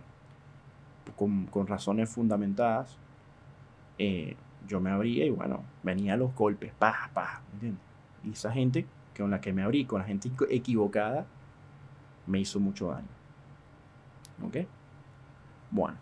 [1.15, 2.97] con, razones fundamentadas,
[3.97, 4.35] eh,
[4.67, 7.81] yo me abría y bueno, venía los golpes, pa, pa, ¿entiendes?
[8.23, 11.27] Y esa gente con la que me abrí, con la gente equivocada,
[12.25, 13.07] me hizo mucho daño.
[14.43, 14.67] ¿Ok?
[15.69, 15.97] Bueno.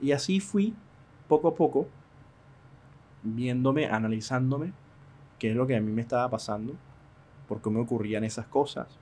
[0.00, 0.74] Y así fui,
[1.28, 1.88] poco a poco,
[3.22, 4.72] viéndome, analizándome,
[5.38, 6.74] qué es lo que a mí me estaba pasando
[7.48, 8.98] por qué me ocurrían esas cosas,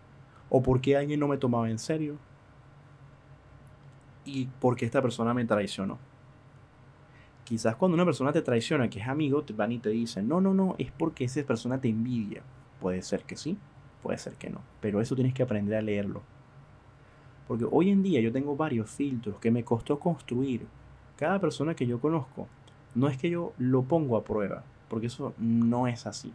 [0.51, 2.17] o por qué alguien no me tomaba en serio,
[4.25, 5.99] y por qué esta persona me traicionó.
[7.45, 10.41] Quizás cuando una persona te traiciona, que es amigo, te van y te dicen, no,
[10.41, 12.43] no, no, es porque esa persona te envidia.
[12.81, 13.59] Puede ser que sí,
[14.03, 16.23] puede ser que no, pero eso tienes que aprender a leerlo.
[17.47, 20.67] Porque hoy en día yo tengo varios filtros que me costó construir.
[21.17, 22.49] Cada persona que yo conozco,
[22.95, 26.33] no es que yo lo pongo a prueba, porque eso no es así.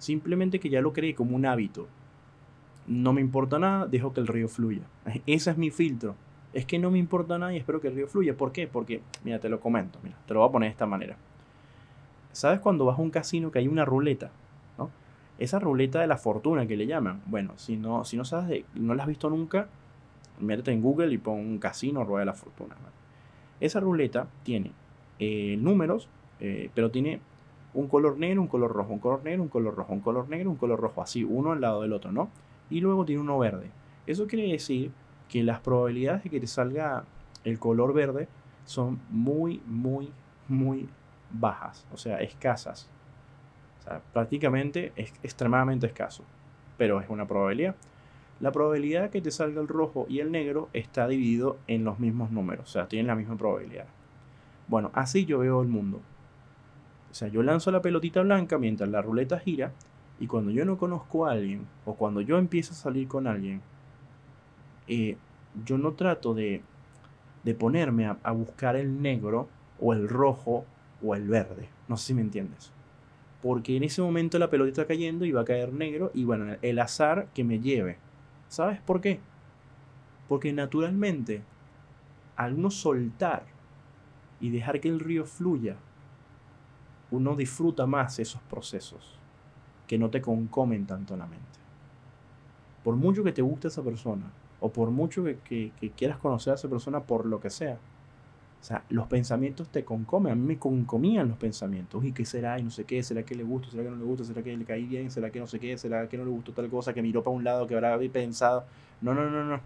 [0.00, 1.86] Simplemente que ya lo creé como un hábito.
[2.86, 4.80] No me importa nada, dejo que el río fluya.
[5.26, 6.14] Ese es mi filtro.
[6.54, 8.34] Es que no me importa nada y espero que el río fluya.
[8.34, 8.66] ¿Por qué?
[8.66, 11.16] Porque, mira, te lo comento, mira, te lo voy a poner de esta manera.
[12.32, 14.30] ¿Sabes cuando vas a un casino que hay una ruleta?
[14.78, 14.90] ¿no?
[15.38, 17.20] Esa ruleta de la fortuna que le llaman.
[17.26, 19.68] Bueno, si no, si no sabes, de, no la has visto nunca,
[20.40, 22.74] métete en Google y pon un casino rueda de la fortuna.
[23.60, 24.72] Esa ruleta tiene
[25.18, 26.08] eh, números,
[26.40, 27.20] eh, pero tiene
[27.74, 30.50] un color negro, un color rojo, un color negro, un color rojo, un color negro,
[30.50, 32.30] un color rojo, así, uno al lado del otro, ¿no?
[32.68, 33.70] Y luego tiene uno verde.
[34.06, 34.90] Eso quiere decir
[35.28, 37.04] que las probabilidades de que te salga
[37.44, 38.28] el color verde
[38.64, 40.10] son muy, muy,
[40.48, 40.88] muy
[41.30, 42.88] bajas, o sea, escasas.
[43.80, 46.24] O sea, prácticamente es extremadamente escaso,
[46.76, 47.76] pero es una probabilidad.
[48.40, 51.98] La probabilidad de que te salga el rojo y el negro está dividido en los
[51.98, 53.86] mismos números, o sea, tienen la misma probabilidad.
[54.66, 56.00] Bueno, así yo veo el mundo.
[57.10, 59.72] O sea, yo lanzo la pelotita blanca mientras la ruleta gira
[60.20, 63.62] y cuando yo no conozco a alguien o cuando yo empiezo a salir con alguien,
[64.86, 65.16] eh,
[65.64, 66.62] yo no trato de,
[67.42, 69.48] de ponerme a, a, buscar el negro
[69.80, 70.64] o el rojo
[71.02, 71.68] o el verde.
[71.88, 72.70] No sé si me entiendes.
[73.42, 76.56] Porque en ese momento la pelotita está cayendo y va a caer negro y bueno,
[76.60, 77.96] el azar que me lleve.
[78.48, 79.20] ¿Sabes por qué?
[80.28, 81.42] Porque naturalmente,
[82.36, 83.44] al uno soltar
[84.40, 85.76] y dejar que el río fluya,
[87.10, 89.18] uno disfruta más esos procesos
[89.86, 91.44] que no te concomen tanto la mente.
[92.84, 96.68] Por mucho que te guste esa persona, o por mucho que, quieras conocer a esa
[96.68, 97.78] persona por lo que sea,
[98.60, 100.32] o sea, los pensamientos te concomen.
[100.32, 102.04] A mí me concomían los pensamientos.
[102.04, 102.58] ¿Y qué será?
[102.58, 103.02] Y no sé qué.
[103.02, 103.70] ¿Será que le gusta?
[103.70, 104.22] ¿Será que no le gusta?
[104.22, 105.10] ¿Será que le caí bien?
[105.10, 105.78] ¿Será que no sé qué?
[105.78, 106.92] ¿Será que no le gustó tal cosa?
[106.92, 107.66] ¿Que miró para un lado?
[107.66, 108.66] ¿Que habrá pensado?
[109.00, 109.60] No, no, no, no.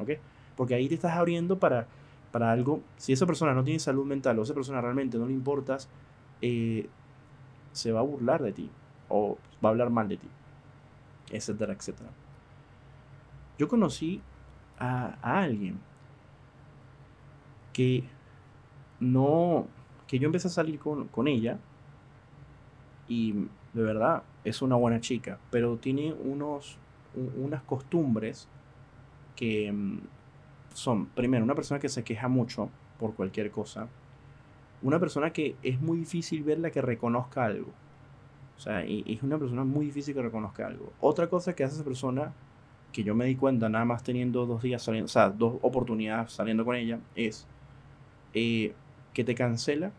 [0.00, 0.10] ¿Ok?
[0.56, 1.86] Porque ahí te estás abriendo para,
[2.32, 2.82] para algo.
[2.96, 5.88] Si esa persona no tiene salud mental o esa persona realmente no le importas,
[6.42, 6.88] eh,
[7.72, 8.70] se va a burlar de ti
[9.08, 10.28] o va a hablar mal de ti,
[11.30, 12.10] etcétera, etcétera.
[13.58, 14.20] Yo conocí
[14.78, 15.78] a, alguien
[17.72, 18.04] que
[19.00, 19.66] no,
[20.06, 21.58] que yo empecé a salir con, con ella
[23.08, 23.32] y
[23.72, 26.76] de verdad es una buena chica, pero tiene unos,
[27.36, 28.48] unas costumbres
[29.36, 30.00] que mm,
[30.74, 33.88] son, primero, una persona que se queja mucho por cualquier cosa,
[34.82, 37.70] una persona que es muy difícil verla que reconozca algo.
[38.56, 40.92] O sea, es una persona muy difícil que reconozca algo.
[41.00, 42.32] Otra cosa que hace esa persona
[42.92, 46.32] que yo me di cuenta nada más teniendo dos días saliendo, o sea, dos oportunidades
[46.32, 47.46] saliendo con ella, es
[48.34, 48.72] eh,
[49.12, 49.90] que te cancela.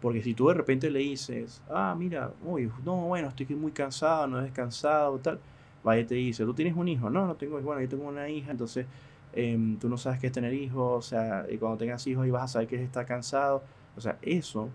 [0.00, 4.26] Porque si tú de repente le dices, ah, mira, uy, no, bueno, estoy muy cansado,
[4.26, 5.40] no he descansado, tal,
[5.82, 7.08] vaya y te dice, ¿tú tienes un hijo?
[7.08, 8.86] No, no tengo, bueno, yo tengo una hija, entonces
[9.32, 12.30] em, tú no sabes qué es tener hijos, o sea, y cuando tengas hijos y
[12.30, 13.62] vas a saber que está cansado.
[13.96, 14.70] O sea, eso,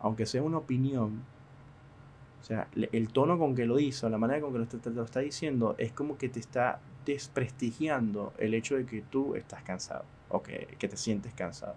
[0.00, 1.22] aunque sea una opinión,
[2.40, 5.02] o sea, el tono con que lo dice o la manera con que lo, lo
[5.02, 10.04] está diciendo es como que te está desprestigiando el hecho de que tú estás cansado
[10.28, 11.74] o que, te sientes cansado.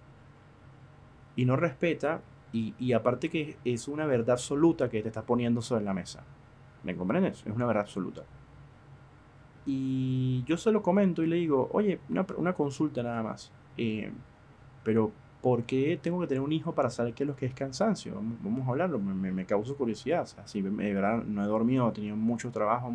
[1.35, 2.21] Y no respeta
[2.51, 6.23] y, y, aparte que es una verdad absoluta que te está poniendo sobre la mesa.
[6.83, 7.43] ¿Me comprendes?
[7.45, 8.23] Es una verdad absoluta.
[9.65, 13.51] Y yo se lo comento y le digo, oye, una, una consulta nada más.
[13.77, 14.11] Eh,
[14.83, 17.53] pero ¿por qué tengo que tener un hijo para saber qué es lo que es
[17.53, 18.13] cansancio?
[18.15, 20.23] Vamos, a hablarlo, me, me, causa curiosidad.
[20.23, 22.91] O sea, de verdad no he dormido, he tenido mucho trabajo,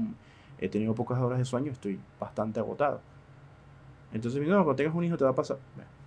[0.58, 3.00] he tenido pocas horas de sueño, estoy bastante agotado.
[4.12, 5.58] Entonces, no, cuando tengas un hijo te va a pasar.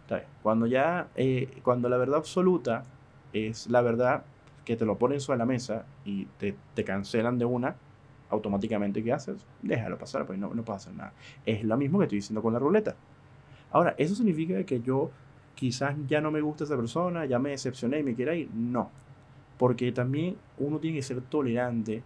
[0.01, 0.27] está bien.
[0.41, 2.85] Cuando ya, eh, cuando la verdad absoluta
[3.33, 4.23] es la verdad
[4.65, 7.75] que te lo ponen sobre la mesa y te, te cancelan de una,
[8.29, 9.45] automáticamente, ¿qué haces?
[9.61, 11.13] Déjalo pasar, pues no, no hacer nada.
[11.45, 12.95] Es lo mismo que estoy diciendo con la ruleta.
[13.71, 15.11] Ahora, ¿eso significa que yo
[15.59, 18.49] quizás ya no me gusta esa persona, ya me decepcioné y me quiera ir.
[18.53, 18.89] No,
[19.57, 22.01] porque también uno tiene que ser tolerante,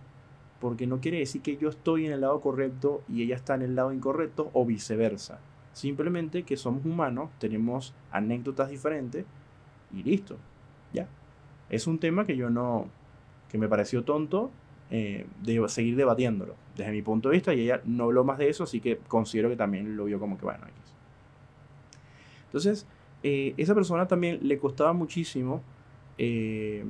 [0.60, 3.62] porque no quiere decir que yo estoy en el lado correcto y ella está en
[3.62, 5.40] el lado incorrecto o viceversa.
[5.72, 9.24] Simplemente que somos humanos, tenemos anécdotas diferentes
[9.94, 10.38] y listo,
[10.92, 11.08] ya.
[11.70, 12.88] Es un tema que yo no,
[13.50, 14.50] que me pareció tonto
[14.90, 18.50] eh, de seguir debatiéndolo desde mi punto de vista y ella no habló más de
[18.50, 20.66] eso, así que considero que también lo vio como que bueno.
[22.46, 22.88] Entonces,
[23.24, 25.62] eh, esa persona también le costaba muchísimo,
[26.18, 26.84] eh,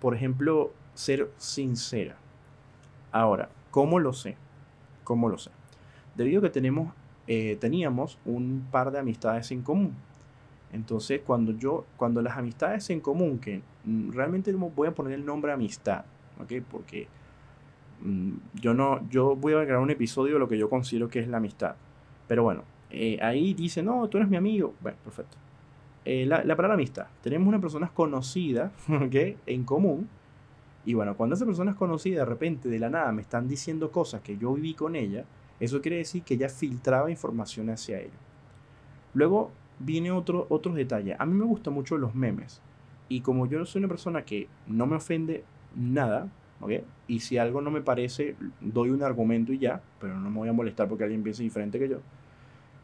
[0.00, 2.16] por ejemplo, ser sincera.
[3.12, 4.36] Ahora, ¿cómo lo sé?
[5.04, 5.50] ¿Cómo lo sé?
[6.16, 6.92] Debido a que tenemos,
[7.28, 9.94] eh, teníamos un par de amistades en común.
[10.72, 15.24] Entonces, cuando yo, cuando las amistades en común, que mm, realmente voy a poner el
[15.24, 16.04] nombre amistad,
[16.40, 16.52] ¿ok?
[16.68, 17.06] Porque
[18.02, 21.20] mm, yo no, yo voy a grabar un episodio de lo que yo considero que
[21.20, 21.76] es la amistad.
[22.26, 24.74] Pero bueno, eh, ahí dice, no, tú eres mi amigo.
[24.80, 25.36] Bueno, perfecto.
[26.04, 27.06] Eh, la, la, palabra amistad.
[27.22, 29.36] Tenemos una persona conocida, ¿ok?
[29.46, 30.08] En común.
[30.84, 33.90] Y bueno, cuando esa persona es conocida, de repente, de la nada, me están diciendo
[33.90, 35.24] cosas que yo viví con ella,
[35.58, 38.10] eso quiere decir que ella filtraba información hacia ella.
[39.14, 41.16] Luego viene otro, otros detalles.
[41.18, 42.60] A mí me gustan mucho los memes.
[43.08, 45.44] Y como yo soy una persona que no me ofende
[45.76, 46.28] nada,
[46.60, 46.72] ¿ok?
[47.06, 50.48] Y si algo no me parece, doy un argumento y ya, pero no me voy
[50.48, 51.98] a molestar porque alguien piense diferente que yo.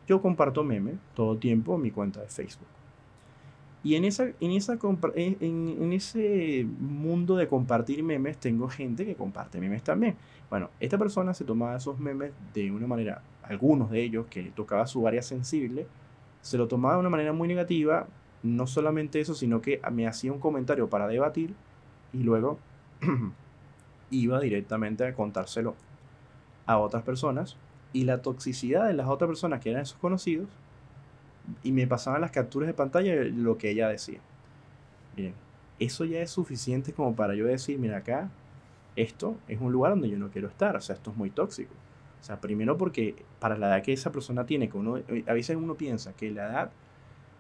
[0.08, 2.66] Yo comparto memes todo el tiempo en mi cuenta de Facebook.
[3.84, 10.16] Y en, esa en, ese mundo de compartir memes tengo gente que comparte memes también.
[10.48, 14.86] Bueno, esta persona se tomaba esos memes de una manera, algunos de ellos que tocaba
[14.86, 15.86] su área sensible,
[16.40, 18.08] se lo tomaba de una manera muy negativa.
[18.42, 21.54] No solamente eso, sino que me hacía un comentario para debatir
[22.14, 22.58] y luego
[24.10, 25.74] iba directamente a contárselo
[26.66, 27.56] a otras personas
[27.92, 30.48] y la toxicidad de las otras personas que eran esos conocidos
[31.62, 34.20] y me pasaban las capturas de pantalla de lo que ella decía.
[35.16, 35.34] Bien,
[35.78, 38.30] eso ya es suficiente como para yo decir, mira acá,
[38.96, 41.72] esto es un lugar donde yo no quiero estar, o sea, esto es muy tóxico.
[42.20, 44.96] O sea, primero porque para la edad que esa persona tiene, que uno,
[45.26, 46.70] a veces uno piensa que la edad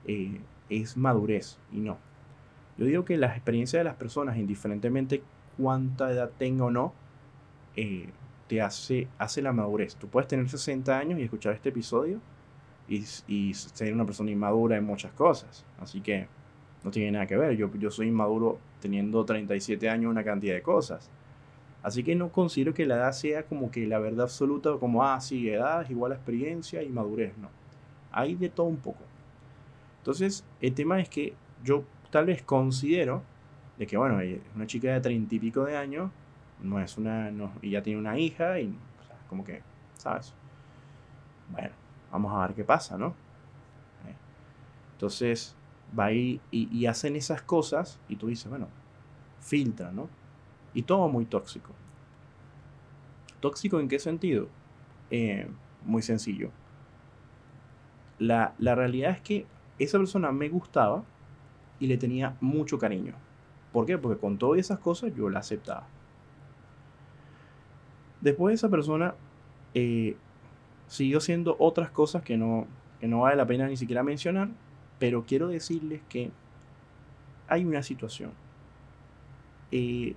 [0.06, 1.98] eh, es madurez y no.
[2.76, 5.22] Yo digo que las experiencias de las personas, indiferentemente
[5.56, 6.94] cuánta edad tenga o no,
[7.74, 8.08] eh,
[8.48, 9.94] te hace, hace la madurez.
[9.96, 12.20] Tú puedes tener 60 años y escuchar este episodio
[12.88, 15.64] y, y, ser una persona inmadura en muchas cosas.
[15.78, 16.26] Así que
[16.82, 17.56] no tiene nada que ver.
[17.56, 21.10] Yo, yo soy inmaduro teniendo 37 años una cantidad de cosas.
[21.82, 25.20] Así que no considero que la edad sea como que la verdad absoluta, como, ah,
[25.20, 27.36] sí, edad es igual a experiencia y madurez.
[27.38, 27.50] No.
[28.10, 29.04] Hay de todo un poco.
[29.98, 33.22] Entonces, el tema es que yo tal vez considero
[33.78, 34.18] de que, bueno,
[34.56, 36.10] una chica de 30 y pico de años
[36.60, 38.74] no es una, no, y ya tiene una hija y
[39.28, 39.62] como que,
[39.94, 40.34] ¿sabes?
[41.50, 41.70] Bueno,
[42.10, 43.08] vamos a ver qué pasa, ¿no?
[44.06, 44.14] Eh,
[44.92, 45.56] entonces,
[45.98, 48.68] va ahí y, hacen esas cosas y tú dices, bueno,
[49.40, 50.08] filtra, ¿no?
[50.74, 51.72] Y todo muy tóxico.
[53.40, 54.48] ¿Tóxico en qué sentido?
[55.10, 55.48] Eh,
[55.84, 56.50] muy sencillo.
[58.18, 59.46] La, la realidad es que
[59.78, 61.04] esa persona me gustaba
[61.78, 63.14] y le tenía mucho cariño.
[63.72, 63.96] ¿Por qué?
[63.96, 65.86] Porque con todas esas cosas yo la aceptaba.
[68.20, 69.14] Después esa persona
[69.74, 70.16] eh,
[70.86, 72.66] siguió haciendo otras cosas que no,
[73.00, 74.48] no vale la pena ni siquiera mencionar,
[74.98, 76.30] pero quiero decirles que
[77.46, 78.32] hay una situación.
[79.70, 80.14] Eh,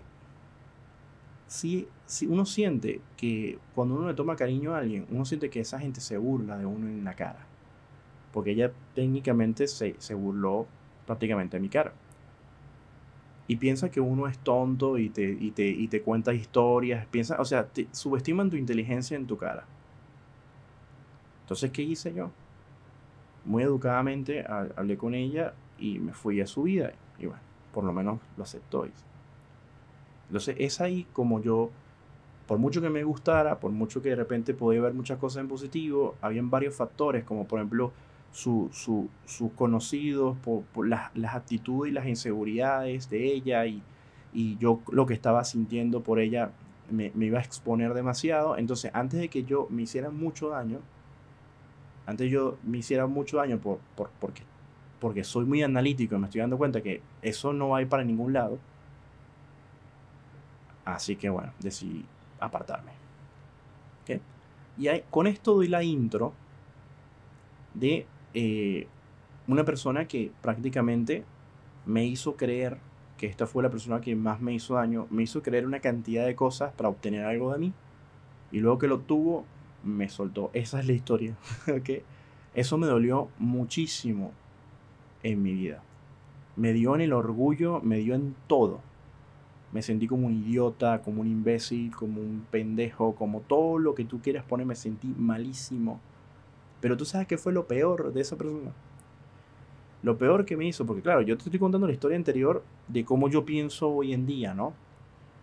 [1.48, 5.60] si, si uno siente que cuando uno le toma cariño a alguien, uno siente que
[5.60, 7.46] esa gente se burla de uno en la cara.
[8.32, 10.66] Porque ella técnicamente se, se burló
[11.06, 11.94] prácticamente de mi cara.
[13.52, 17.06] Y piensa que uno es tonto y te, y te, y te cuenta historias.
[17.08, 19.66] Piensa, o sea, te, subestiman tu inteligencia en tu cara.
[21.42, 22.32] Entonces, ¿qué hice yo?
[23.44, 26.94] Muy educadamente hablé con ella y me fui a su vida.
[27.20, 27.42] Y bueno,
[27.74, 28.88] por lo menos lo aceptó.
[30.28, 31.72] Entonces es ahí como yo,
[32.48, 35.50] por mucho que me gustara, por mucho que de repente podía ver muchas cosas en
[35.50, 37.92] positivo, habían varios factores, como por ejemplo
[38.32, 43.82] su, su, sus conocidos, por, las, las, actitudes y las inseguridades de ella y,
[44.34, 46.52] y, yo lo que estaba sintiendo por ella
[46.90, 48.58] me, me, iba a exponer demasiado.
[48.58, 50.80] Entonces antes de que yo me hiciera mucho daño,
[52.06, 54.44] antes yo me hiciera mucho daño por, por, porque,
[55.00, 57.90] porque soy muy analítico y me estoy dando cuenta que eso no va a ir
[57.90, 58.58] para ningún lado,
[60.86, 62.06] Así que bueno, decidí
[62.40, 62.92] apartarme.
[64.78, 66.34] Y con esto doy la intro
[67.74, 68.88] de eh,
[69.48, 71.24] una persona que prácticamente
[71.86, 72.78] me hizo creer
[73.18, 76.26] que esta fue la persona que más me hizo daño, me hizo creer una cantidad
[76.26, 77.74] de cosas para obtener algo de mí.
[78.52, 79.46] Y luego que lo obtuvo,
[79.84, 80.50] me soltó.
[80.54, 81.36] Esa es la historia.
[82.54, 84.32] Eso me dolió muchísimo
[85.24, 85.82] en mi vida.
[86.56, 88.82] Me dio en el orgullo, me dio en todo
[89.72, 94.04] me sentí como un idiota, como un imbécil, como un pendejo, como todo lo que
[94.04, 96.00] tú quieras poner, me sentí malísimo.
[96.82, 98.72] Pero tú sabes qué fue lo peor de esa persona.
[100.04, 103.06] Lo peor que me hizo, porque claro, yo te estoy contando la historia anterior de
[103.06, 104.74] cómo yo pienso hoy en día, ¿no?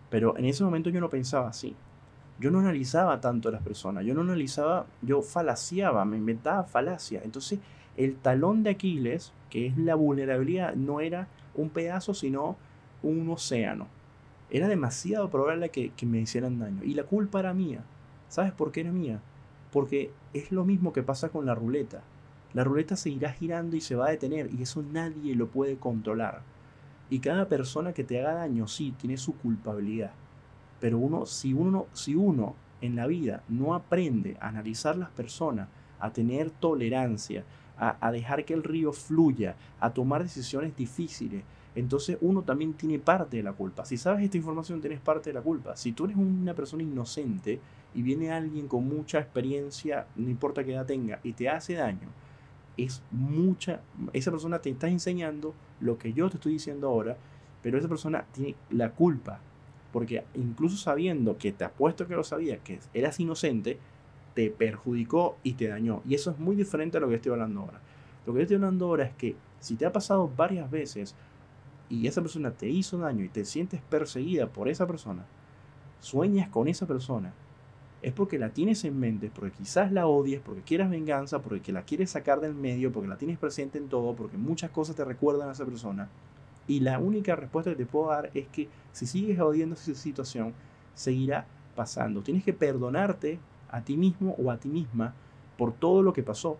[0.09, 1.75] Pero en ese momento yo no pensaba así.
[2.39, 7.21] Yo no analizaba tanto a las personas, yo no analizaba, yo falaciaba, me inventaba falacia.
[7.23, 7.59] Entonces,
[7.97, 12.57] el talón de Aquiles, que es la vulnerabilidad, no era un pedazo, sino
[13.01, 13.87] un océano
[14.51, 16.83] era demasiado probable que, me hicieran daño.
[16.83, 17.83] Y la culpa era mía.
[18.27, 19.21] ¿Sabes por qué era mía?
[19.71, 22.01] Porque es lo mismo que pasa con la ruleta.
[22.53, 26.41] La ruleta seguirá girando y se va a detener y eso nadie lo puede controlar.
[27.09, 30.11] Y cada persona que te haga daño, sí, tiene su culpabilidad.
[30.79, 35.67] Pero uno, si uno, si uno en la vida no aprende a analizar las personas,
[35.99, 37.43] a tener tolerancia,
[37.77, 41.43] a, a dejar que el río fluya, a tomar decisiones difíciles,
[41.75, 43.85] entonces uno también tiene parte de la culpa.
[43.85, 45.75] Si sabes esta información, tienes parte de la culpa.
[45.75, 47.59] Si tú eres una persona inocente
[47.93, 52.07] y viene alguien con mucha experiencia, no importa qué edad tenga, y te hace daño,
[52.77, 53.81] es mucha,
[54.13, 57.17] esa persona te está enseñando lo que yo te estoy diciendo ahora,
[57.61, 59.41] pero esa persona tiene la culpa.
[59.91, 63.79] Porque incluso sabiendo que te apuesto que lo sabía, que eras inocente,
[64.35, 66.01] te perjudicó y te dañó.
[66.07, 67.81] Y eso es muy diferente a lo que estoy hablando ahora.
[68.25, 71.15] Lo que estoy hablando ahora es que si te ha pasado varias veces,
[71.89, 75.25] y esa persona te hizo daño y te sientes perseguida por esa persona,
[75.99, 77.33] sueñas con esa persona,
[78.01, 81.83] es porque la tienes en mente, porque quizás la odies, porque quieras venganza, porque la
[81.83, 85.49] quieres sacar del medio, porque la tienes presente en todo, porque muchas cosas te recuerdan
[85.49, 86.09] a esa persona.
[86.67, 90.53] Y la única respuesta que te puedo dar es que si sigues odiando esa situación,
[90.93, 91.45] seguirá
[91.75, 92.21] pasando.
[92.21, 93.39] Tienes que perdonarte
[93.69, 95.13] a ti mismo o a ti misma
[95.57, 96.57] por todo lo que pasó.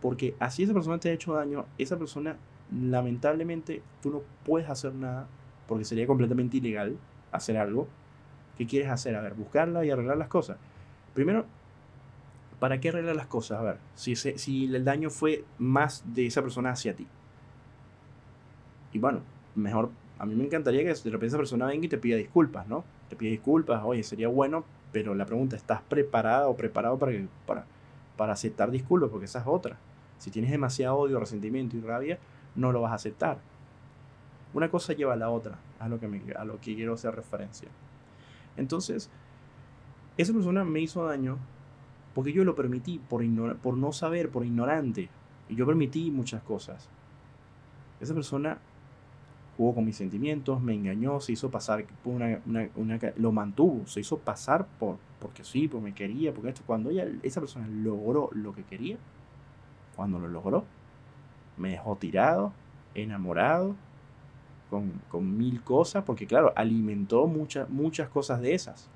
[0.00, 2.36] Porque así esa persona te ha hecho daño, esa persona
[2.72, 5.28] lamentablemente tú no puedes hacer nada
[5.68, 6.96] porque sería completamente ilegal
[7.30, 7.86] hacer algo.
[8.58, 9.14] ¿Qué quieres hacer?
[9.16, 10.58] A ver, buscarla y arreglar las cosas.
[11.14, 11.44] Primero,
[12.58, 13.58] ¿para qué arreglar las cosas?
[13.58, 17.06] A ver, si, si el daño fue más de esa persona hacia ti.
[18.92, 19.20] Y bueno,
[19.54, 22.66] mejor, a mí me encantaría que de repente esa persona venga y te pida disculpas,
[22.68, 22.84] ¿no?
[23.08, 27.12] Te pida disculpas, oye, sería bueno, pero la pregunta, ¿estás preparada o preparado para,
[27.46, 27.64] para,
[28.16, 29.10] para aceptar disculpas?
[29.10, 29.78] Porque esa es otra.
[30.18, 32.18] Si tienes demasiado odio, resentimiento y rabia,
[32.54, 33.38] no lo vas a aceptar.
[34.54, 35.58] Una cosa lleva a la otra,
[35.88, 37.68] lo que, a lo que quiero hacer referencia.
[38.56, 39.10] Entonces,
[40.16, 41.38] esa persona me hizo daño
[42.14, 43.24] porque yo lo permití, por,
[43.58, 45.08] por no saber, por ignorante.
[45.48, 46.88] Y yo permití muchas cosas.
[48.00, 48.58] Esa persona
[49.56, 52.40] jugó con mis sentimientos, me engañó, se hizo pasar por una,
[53.16, 57.06] lo mantuvo, se hizo pasar por porque sí, porque me quería, porque esto cuando ella
[57.22, 58.96] esa persona logró lo que quería,
[59.94, 60.64] cuando lo logró,
[61.56, 62.52] me dejó tirado,
[62.94, 63.76] enamorado,
[64.68, 68.88] con, mil cosas, porque claro, alimentó muchas, muchas cosas de esas.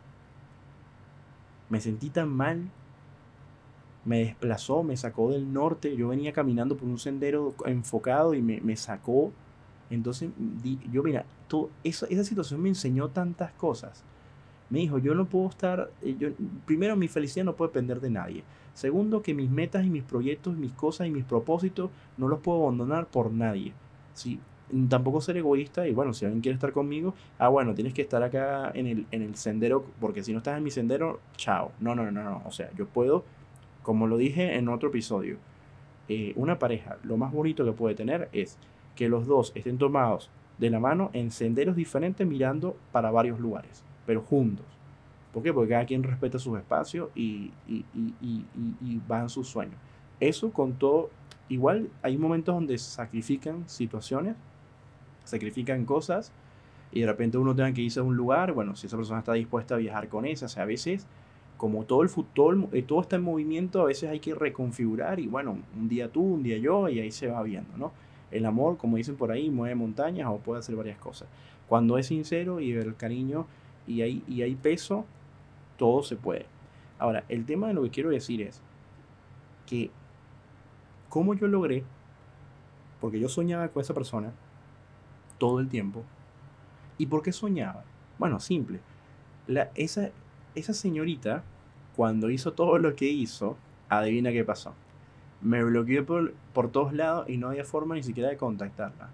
[1.68, 2.70] Me sentí tan mal,
[4.04, 8.76] me desplazó, me sacó del norte, yo venía caminando por un sendero enfocado y me,
[8.76, 9.32] sacó.
[9.90, 10.30] Entonces,
[10.92, 14.04] yo mira, todo, esa, esa situación me enseñó tantas cosas.
[14.70, 16.30] Me dijo, yo no puedo estar, eh, yo,
[16.64, 18.44] primero mi felicidad no puede depender de nadie.
[18.74, 22.62] Segundo, que mis metas y mis proyectos, mis cosas y mis propósitos no los puedo
[22.62, 23.72] abandonar por nadie.
[24.14, 24.40] ¿sí?
[24.88, 28.22] Tampoco ser egoísta y bueno, si alguien quiere estar conmigo, ah, bueno, tienes que estar
[28.22, 31.72] acá en el, en el sendero, porque si no estás en mi sendero, chao.
[31.80, 33.24] No, no, no, no, o sea, yo puedo,
[33.82, 35.38] como lo dije en otro episodio,
[36.08, 38.58] eh, una pareja, lo más bonito que puede tener es
[38.94, 43.84] que los dos estén tomados de la mano en senderos diferentes mirando para varios lugares,
[44.06, 44.66] pero juntos.
[45.32, 45.52] ¿Por qué?
[45.52, 48.44] Porque cada quien respeta sus espacios y, y, y,
[48.80, 49.76] y van sus sueños.
[50.18, 51.10] Eso con todo,
[51.50, 54.34] igual hay momentos donde sacrifican situaciones
[55.26, 56.32] sacrifican cosas
[56.92, 59.34] y de repente uno tenga que irse a un lugar, bueno, si esa persona está
[59.34, 61.06] dispuesta a viajar con esa, o sea, a veces,
[61.56, 65.26] como todo el fútbol, eh, todo está en movimiento, a veces hay que reconfigurar y
[65.26, 67.92] bueno, un día tú, un día yo y ahí se va viendo, ¿no?
[68.30, 71.28] El amor, como dicen por ahí, mueve montañas o puede hacer varias cosas.
[71.68, 73.46] Cuando es sincero y el cariño
[73.86, 75.04] y hay, y hay peso,
[75.76, 76.46] todo se puede.
[76.98, 78.60] Ahora, el tema de lo que quiero decir es
[79.66, 79.90] que,
[81.08, 81.84] ¿cómo yo logré?
[83.00, 84.32] Porque yo soñaba con esa persona,
[85.38, 86.04] todo el tiempo.
[86.98, 87.84] ¿Y por qué soñaba?
[88.18, 88.80] Bueno, simple.
[89.46, 90.10] La, esa,
[90.54, 91.44] esa señorita,
[91.94, 93.56] cuando hizo todo lo que hizo,
[93.88, 94.74] adivina qué pasó.
[95.40, 99.10] Me bloqueó por, por todos lados y no había forma ni siquiera de contactarla.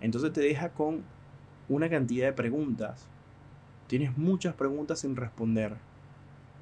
[0.00, 1.02] Entonces te deja con
[1.68, 3.06] una cantidad de preguntas.
[3.86, 5.76] Tienes muchas preguntas sin responder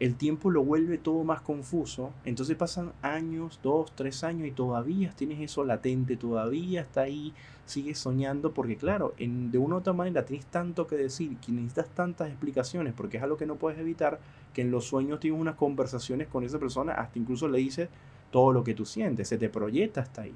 [0.03, 2.13] el tiempo lo vuelve todo más confuso.
[2.25, 7.33] Entonces pasan años, dos, tres años y todavía tienes eso latente, todavía está ahí,
[7.67, 11.53] sigues soñando, porque claro, en, de una u otra manera tienes tanto que decir, que
[11.53, 14.19] necesitas tantas explicaciones, porque es algo que no puedes evitar,
[14.53, 17.89] que en los sueños tienes unas conversaciones con esa persona, hasta incluso le dices
[18.33, 20.35] todo lo que tú sientes, se te proyecta hasta ahí.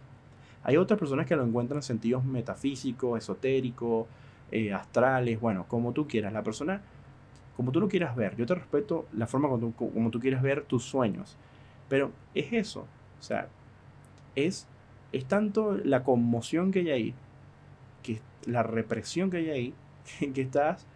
[0.63, 4.07] Hay otras personas que lo encuentran en sentidos metafísicos, esotéricos,
[4.53, 6.33] eh, astrales, bueno, como tú quieras.
[6.33, 6.83] La persona
[7.57, 8.37] como tú lo quieras ver.
[8.37, 11.37] Yo te respeto la forma como tú, como quieras ver tus sueños.
[11.89, 12.87] Pero es eso.
[13.19, 13.49] O sea,
[14.35, 14.67] es,
[15.13, 17.15] es tanto la conmoción que hay ahí,
[18.03, 19.75] que la represión que hay ahí,
[20.35, 20.87] que estás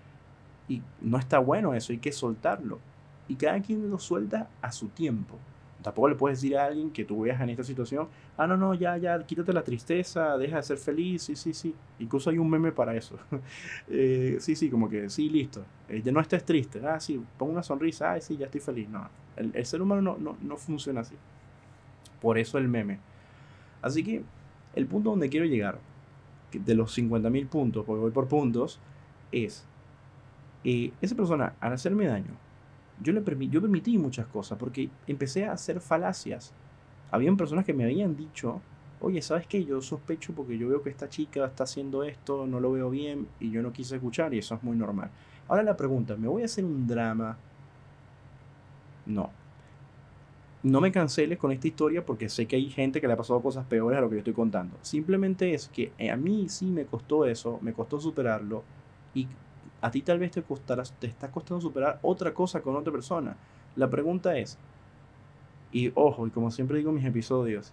[0.68, 2.78] y no está bueno eso, hay que soltarlo.
[3.26, 5.36] Y cada quien lo suelta a su tiempo.
[5.82, 8.74] Tampoco le puedes decir a alguien que tú veas en esta situación, ah, no, no,
[8.74, 11.74] ya, ya, quítate la tristeza, deja de ser feliz, sí, sí, sí.
[11.98, 13.16] Incluso hay un meme para eso.
[13.92, 15.64] Eh, sí, sí, como que, sí, listo.
[15.88, 18.88] Eh, ya no estés triste, ah, sí, pon una sonrisa, ah, sí, ya estoy feliz.
[18.88, 21.14] No, el, ser humano no, no, no, funciona así.
[22.20, 22.98] Por eso el meme.
[23.82, 24.22] Así que
[24.74, 25.78] el punto donde quiero llegar,
[26.52, 28.80] de los 50.000 puntos, porque voy por puntos,
[29.32, 29.64] es,
[30.64, 32.36] eh, esa persona, al hacerme daño,
[33.02, 36.52] yo, le yo permití muchas cosas porque empecé a hacer falacias.
[37.10, 38.60] Habían personas que me habían dicho,
[39.00, 39.64] oye, ¿sabes qué?
[39.64, 43.26] Yo sospecho porque yo veo que esta chica está haciendo esto, no lo veo bien
[43.40, 45.10] y yo no quise escuchar y eso es muy normal.
[45.48, 47.36] Ahora la pregunta, ¿me voy a hacer un drama?
[49.06, 49.30] No.
[50.62, 53.40] No me canceles con esta historia porque sé que hay gente que le ha pasado
[53.40, 54.76] cosas peores a lo que yo estoy contando.
[54.82, 58.62] Simplemente es que a mí sí me costó eso, me costó superarlo
[59.14, 59.26] y
[59.80, 63.36] a ti tal vez te, costará, te está costando superar otra cosa con otra persona.
[63.76, 64.58] La pregunta es,
[65.72, 67.72] y ojo, y como siempre digo en mis episodios,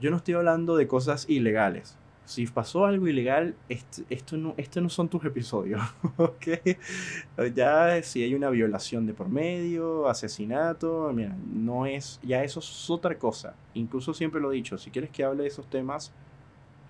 [0.00, 1.96] yo no estoy hablando de cosas ilegales.
[2.24, 5.80] Si pasó algo ilegal, esto, no, no son tus episodios.
[7.54, 12.90] Ya si hay una violación de por medio, asesinato, mira, no es, ya eso es
[12.90, 13.54] otra cosa.
[13.74, 16.12] Incluso siempre lo he dicho, si quieres que hable de esos temas,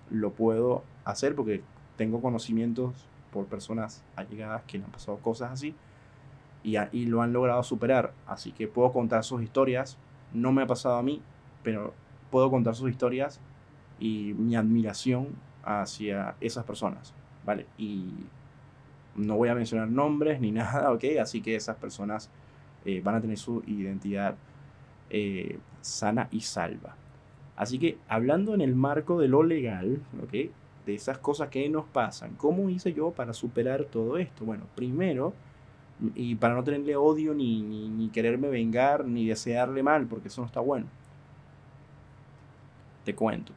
[0.09, 1.61] lo puedo hacer porque
[1.97, 2.93] tengo conocimientos
[3.31, 5.75] por personas allegadas que le han pasado cosas así
[6.63, 8.13] y, y lo han logrado superar.
[8.25, 9.97] Así que puedo contar sus historias.
[10.33, 11.21] No me ha pasado a mí,
[11.63, 11.93] pero
[12.31, 13.39] puedo contar sus historias
[13.99, 15.29] y mi admiración
[15.63, 17.13] hacia esas personas,
[17.45, 17.65] ¿vale?
[17.77, 18.05] Y
[19.15, 21.03] no voy a mencionar nombres ni nada, ¿ok?
[21.21, 22.29] Así que esas personas
[22.85, 24.35] eh, van a tener su identidad
[25.09, 26.95] eh, sana y salva.
[27.55, 30.51] Así que hablando en el marco de lo legal, ¿ok?
[30.87, 32.35] De esas cosas que nos pasan.
[32.35, 34.45] ¿Cómo hice yo para superar todo esto?
[34.45, 35.33] Bueno, primero,
[36.15, 40.47] y para no tenerle odio ni, ni, quererme vengar ni desearle mal, porque eso no
[40.47, 40.87] está bueno.
[43.03, 43.51] Te cuento.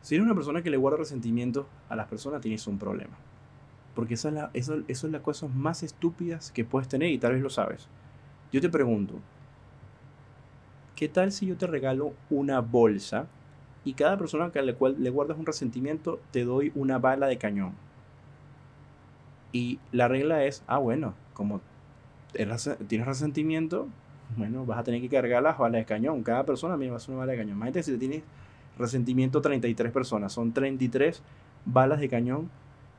[0.00, 3.16] Si eres una persona que le guarda resentimiento a las personas, tienes un problema.
[3.94, 7.86] Porque esa es las cosas más estúpidas que puedes tener y tal vez lo sabes.
[8.50, 9.14] Yo te pregunto,
[10.96, 13.26] ¿qué tal si yo te regalo una bolsa
[13.84, 17.38] y cada persona a la cual le guardas un resentimiento te doy una bala de
[17.38, 17.72] cañón.
[19.52, 21.60] Y la regla es, ah, bueno, como
[22.32, 23.88] tienes resentimiento,
[24.36, 26.22] bueno, vas a tener que cargar las balas de cañón.
[26.22, 27.56] Cada persona me va a hacer una bala de cañón.
[27.56, 28.22] Imagínate si tienes
[28.78, 31.22] resentimiento 33 personas, son 33
[31.66, 32.48] balas de cañón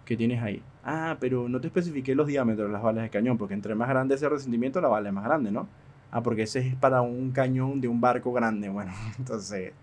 [0.05, 0.61] que tienes ahí.
[0.83, 3.89] Ah, pero no te especifiqué los diámetros de las balas de cañón, porque entre más
[3.89, 5.67] grande ese resentimiento, la bala es más grande, ¿no?
[6.11, 8.69] Ah, porque ese es para un cañón de un barco grande.
[8.69, 9.73] Bueno, entonces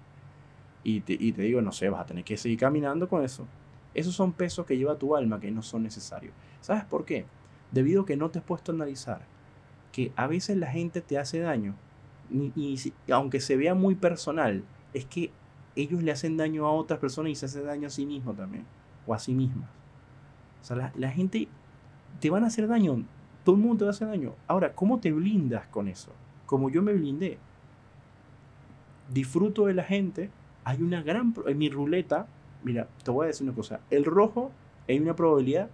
[0.82, 3.46] Y te, y te digo, no sé, vas a tener que seguir caminando con eso.
[3.94, 6.32] Esos son pesos que lleva tu alma que no son necesarios.
[6.60, 7.26] ¿Sabes por qué?
[7.72, 9.22] Debido a que no te has puesto a analizar
[9.92, 11.74] que a veces la gente te hace daño,
[12.32, 12.78] y,
[13.10, 14.62] aunque se vea muy personal,
[14.94, 15.32] es que
[15.74, 18.64] ellos le hacen daño a otras personas y se hacen daño a sí mismo también,
[19.06, 19.68] o a sí mismas.
[20.62, 21.48] O sea, la, la gente
[22.20, 23.04] te van a hacer daño,
[23.44, 24.34] todo el mundo te va a hacer daño.
[24.46, 26.12] Ahora, ¿cómo te blindas con eso?
[26.46, 27.38] Como yo me blindé.
[29.12, 30.30] Disfruto de la gente,
[30.64, 31.34] hay una gran...
[31.46, 32.26] En mi ruleta,
[32.62, 34.50] mira, te voy a decir una cosa, el rojo
[34.88, 35.70] hay una probabilidad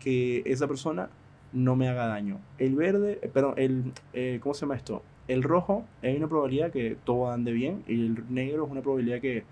[0.00, 1.10] que esa persona
[1.52, 2.40] no me haga daño.
[2.58, 5.02] El verde, eh, perdón, el, eh, ¿cómo se llama esto?
[5.28, 9.20] El rojo hay una probabilidad que todo ande bien y el negro es una probabilidad
[9.20, 9.44] que,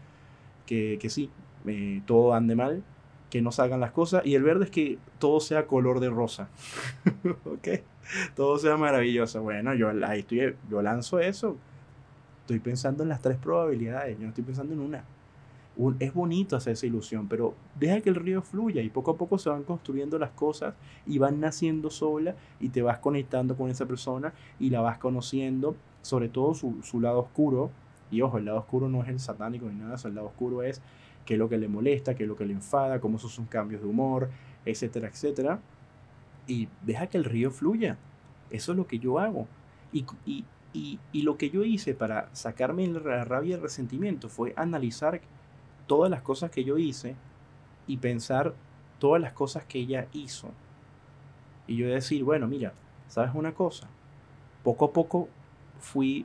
[0.66, 1.30] que, que sí,
[1.66, 2.82] eh, todo ande mal,
[3.30, 4.26] que no salgan las cosas.
[4.26, 6.48] Y el verde es que todo sea color de rosa.
[7.46, 7.68] ¿Ok?
[8.34, 9.40] Todo sea maravilloso.
[9.42, 11.56] Bueno, yo ahí estoy, yo lanzo eso.
[12.42, 15.04] Estoy pensando en las tres probabilidades, yo no estoy pensando en una
[15.98, 19.38] es bonito hacer esa ilusión, pero deja que el río fluya y poco a poco
[19.38, 20.74] se van construyendo las cosas
[21.06, 25.74] y van naciendo sola y te vas conectando con esa persona y la vas conociendo,
[26.02, 27.70] sobre todo su, lado oscuro.
[28.10, 30.82] Y ojo, el lado oscuro no es el satánico ni nada, el lado oscuro es
[31.24, 33.48] qué es lo que le molesta, qué es lo que le enfada, cómo son sus
[33.48, 34.28] cambios de humor,
[34.66, 35.60] etcétera, etcétera.
[36.46, 37.96] Y deja que el río fluya.
[38.50, 39.46] Eso es lo que yo hago.
[39.92, 40.04] Y,
[40.72, 45.20] y, y lo que yo hice para sacarme la rabia y el resentimiento fue analizar
[45.86, 47.16] todas las cosas que yo hice
[47.86, 48.54] y pensar
[48.98, 50.50] todas las cosas que ella hizo.
[51.66, 52.72] Y yo decir, bueno, mira,
[53.08, 53.88] ¿sabes una cosa?
[54.62, 55.28] Poco a poco
[55.80, 56.24] fui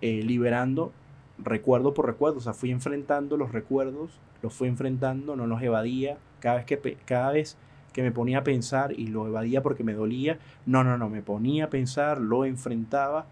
[0.00, 0.92] eh, liberando
[1.38, 4.10] recuerdo por recuerdo, o sea, fui enfrentando los recuerdos,
[4.42, 7.56] los fui enfrentando, no los evadía, cada vez que, cada vez
[7.92, 11.22] que me ponía a pensar y lo evadía porque me dolía, no, no, no, me
[11.22, 13.26] ponía a pensar, lo enfrentaba,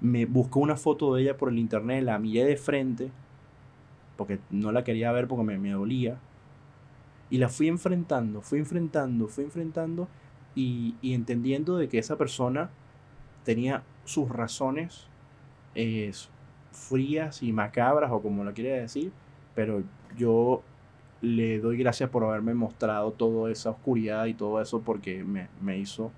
[0.00, 3.10] me buscó una foto de ella por el internet, la miré de frente,
[4.16, 6.18] porque no la quería ver porque me, me dolía.
[7.30, 10.08] Y la fui enfrentando, fui enfrentando, fui enfrentando
[10.54, 12.70] y, y entendiendo de que esa persona
[13.44, 15.06] tenía sus razones
[15.74, 16.12] eh,
[16.72, 19.12] frías y macabras o como lo quiere decir,
[19.54, 19.82] pero
[20.16, 20.62] yo
[21.20, 25.78] le doy gracias por haberme mostrado toda esa oscuridad y todo eso porque me, me
[25.78, 26.12] hizo,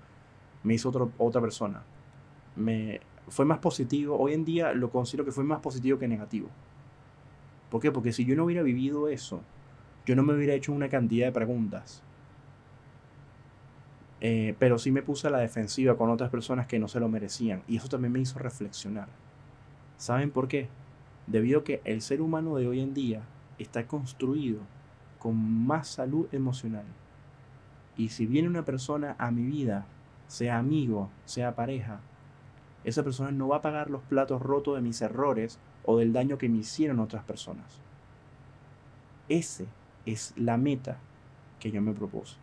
[0.63, 1.83] me hizo otro, otra persona.
[2.55, 6.49] Me, fue más positivo, hoy en día lo considero que fue más positivo que negativo.
[7.69, 7.91] ¿Por qué?
[7.91, 9.41] Porque si yo no hubiera vivido eso,
[10.05, 12.03] yo no me hubiera hecho una cantidad de preguntas.
[14.19, 17.09] Eh, pero sí me puse a la defensiva con otras personas que no se lo
[17.09, 17.63] merecían.
[17.67, 19.07] Y eso también me hizo reflexionar.
[19.97, 20.67] ¿Saben por qué?
[21.27, 23.23] Debido a que el ser humano de hoy en día
[23.57, 24.59] está construido
[25.17, 26.85] con más salud emocional.
[27.95, 29.85] Y si viene una persona a mi vida,
[30.27, 32.01] sea amigo, sea pareja,
[32.83, 36.37] esa persona no va a pagar los platos rotos de mis errores o del daño
[36.37, 37.79] que me hicieron otras personas.
[39.29, 39.67] Ese
[40.05, 40.97] es la meta
[41.59, 42.35] que yo me propuse.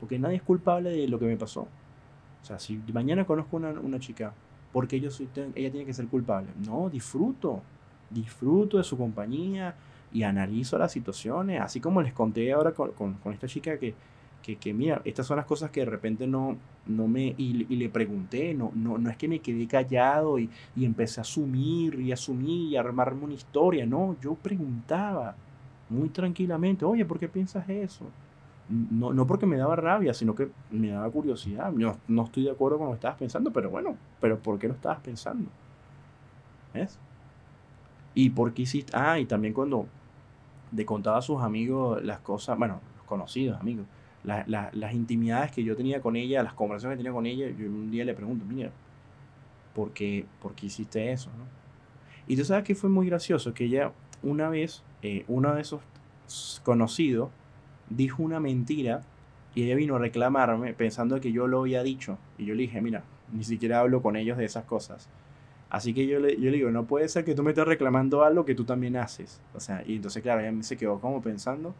[0.00, 1.62] Porque nadie es culpable de lo que me pasó.
[1.62, 4.34] O sea, si mañana conozco una, una chica,
[4.72, 6.48] porque yo soy, ella tiene que ser culpable.
[6.64, 7.62] No, disfruto.
[8.10, 9.74] Disfruto de su compañía
[10.12, 11.60] y analizo las situaciones.
[11.60, 13.94] Así como les conté ahora con, con esta chica que,
[14.54, 18.54] que, mira, estas son las cosas que de repente no, no me, y, le pregunté,
[18.54, 22.70] no, no, no es que me quedé callado y, y empecé a asumir y asumir
[22.70, 25.34] y armarme una historia, no, yo preguntaba
[25.88, 28.06] muy tranquilamente, oye, ¿por qué piensas eso?
[28.68, 31.72] No, no porque me daba rabia, sino que me daba curiosidad.
[31.76, 34.66] Yo no estoy de acuerdo con lo que estabas pensando, pero bueno, pero ¿por qué
[34.66, 35.48] lo estabas pensando?
[36.74, 36.98] ¿Ves?
[38.14, 38.92] Y por qué hiciste.
[38.96, 39.86] Ah, y también cuando
[40.72, 43.86] le contaba a sus amigos las cosas, bueno, los conocidos amigos,
[44.26, 47.90] las intimidades que yo tenía con ella, las conversaciones que tenía con ella, yo un
[47.90, 48.70] día le pregunto, mira,
[49.74, 51.30] ¿por qué, por qué hiciste eso?
[52.26, 55.80] Y tú sabes que fue muy gracioso, que ella una vez, eh, uno de esos
[56.64, 57.30] conocidos,
[57.88, 59.02] dijo una mentira
[59.54, 62.18] y ella vino a reclamarme pensando que yo lo había dicho.
[62.36, 65.08] Y yo le dije, mira, ni siquiera hablo con ellos de esas cosas.
[65.70, 68.24] Así que yo le, yo le digo, no puede ser que tú me estés reclamando
[68.24, 69.40] algo que tú también haces.
[69.54, 71.74] O sea, y entonces, claro, ella se quedó como pensando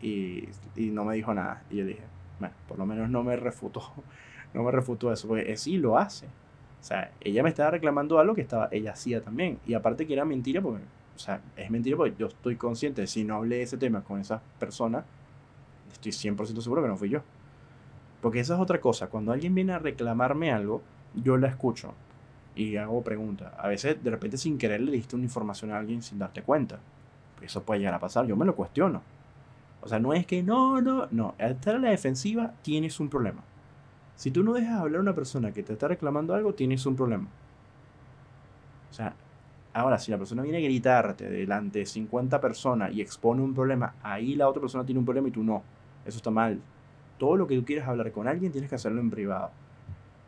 [0.00, 1.62] y, y, no me dijo nada.
[1.70, 2.02] Y yo dije,
[2.38, 3.82] bueno, por lo menos no me refutó,
[4.54, 6.26] no me refutó eso, porque sí lo hace.
[6.26, 9.58] O sea, ella me estaba reclamando algo que estaba, ella hacía también.
[9.66, 10.82] Y aparte que era mentira, porque,
[11.16, 14.20] o sea, es mentira porque yo estoy consciente, si no hablé de ese tema con
[14.20, 15.04] esa persona,
[15.92, 17.22] estoy 100% seguro que no fui yo.
[18.20, 20.82] Porque esa es otra cosa, cuando alguien viene a reclamarme algo,
[21.14, 21.94] yo la escucho
[22.54, 23.52] y hago preguntas.
[23.56, 26.80] A veces, de repente, sin querer, le diste una información a alguien sin darte cuenta.
[27.40, 29.02] Eso puede llegar a pasar, yo me lo cuestiono.
[29.88, 31.34] O sea, no es que no, no, no.
[31.38, 33.42] Al estar en la defensiva tienes un problema.
[34.16, 36.94] Si tú no dejas hablar a una persona que te está reclamando algo, tienes un
[36.94, 37.26] problema.
[38.90, 39.14] O sea,
[39.72, 43.94] Ahora, si la persona viene a gritarte delante de 50 personas y expone un problema,
[44.02, 45.62] ahí la otra persona tiene un problema y tú no.
[46.04, 46.60] Eso está mal.
[47.16, 49.50] Todo lo que tú quieras hablar con alguien tienes que hacerlo en privado.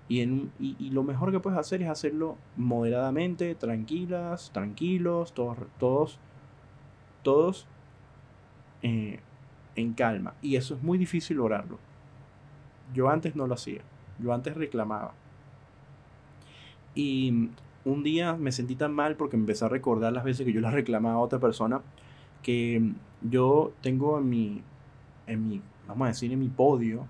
[0.09, 6.19] Y, en, y, lo mejor que puedes hacer es hacerlo moderadamente, tranquilas, tranquilos, todos, todos,
[7.23, 7.67] todos
[8.83, 9.21] eh,
[9.81, 10.35] en calma.
[10.43, 11.78] Y eso es muy difícil lograrlo.
[12.95, 13.83] Yo antes no lo hacía.
[14.18, 15.12] Yo antes reclamaba.
[16.95, 17.51] Y
[17.85, 20.70] un día me sentí tan mal porque empecé a recordar las veces que yo le
[20.72, 21.81] reclamaba a otra persona
[22.43, 24.62] que yo tengo en mi,
[25.26, 27.07] en mi, vamos a decir, en mi podio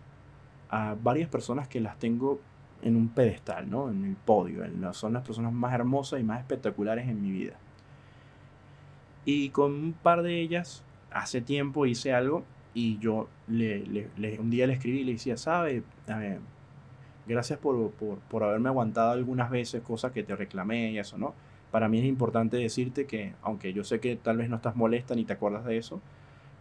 [0.68, 2.40] a varias personas que las tengo
[2.82, 3.90] en un pedestal, ¿no?
[3.90, 4.64] En el podio.
[4.92, 7.54] son las personas más hermosas y más espectaculares en mi vida.
[9.24, 12.44] Y con un par de ellas, hace tiempo hice algo
[12.74, 14.08] y yo le,
[14.38, 15.82] un día le escribí y le decía, ¿sabe?
[17.26, 21.34] gracias por, por, haberme aguantado algunas veces cosas que te reclamé y eso, ¿no?
[21.70, 25.14] Para mí es importante decirte que, aunque yo sé que tal vez no estás molesta
[25.14, 26.00] ni te acuerdas de eso,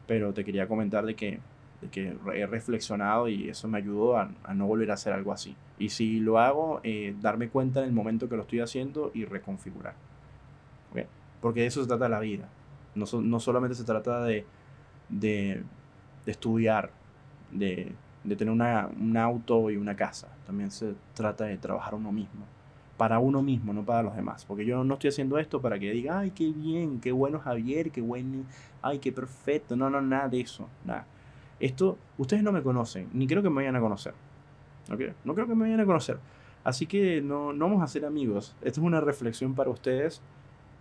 [0.05, 1.39] pero te quería comentar de que
[1.87, 5.55] que he reflexionado y eso me ayudó a, no volver a hacer algo así.
[5.77, 9.25] Y si lo hago, eh, darme cuenta en el momento que lo estoy haciendo y
[9.25, 9.95] reconfigurar.
[11.41, 12.49] Porque de eso se trata la vida.
[12.95, 14.45] No, no solamente se trata de,
[15.07, 15.63] de,
[16.31, 16.91] estudiar,
[17.51, 20.29] de, de tener una, un auto y una casa.
[20.45, 22.45] También se trata de trabajar uno mismo.
[22.97, 24.45] Para uno mismo, no para los demás.
[24.45, 27.91] Porque yo no estoy haciendo esto para que diga, ay, qué bien, qué bueno Javier,
[27.91, 28.43] qué bueno,
[28.81, 29.75] ay, qué perfecto.
[29.75, 30.67] No, no, nada de eso.
[30.83, 31.05] Nada
[31.59, 34.13] esto, ustedes no me conocen, ni creo que me vayan a conocer.
[34.87, 36.17] No creo que me vayan a conocer.
[36.63, 38.55] Así que no, no vamos a ser amigos.
[38.61, 40.21] Esto es una reflexión para ustedes.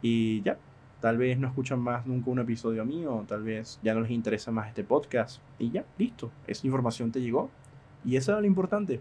[0.00, 0.56] Y ya,
[1.00, 4.50] tal vez no escuchan más nunca un episodio mío, tal vez ya no les interesa
[4.50, 5.40] más este podcast.
[5.58, 6.30] Y ya, listo.
[6.46, 7.50] Esa información te llegó.
[8.04, 9.00] Y eso es lo importante.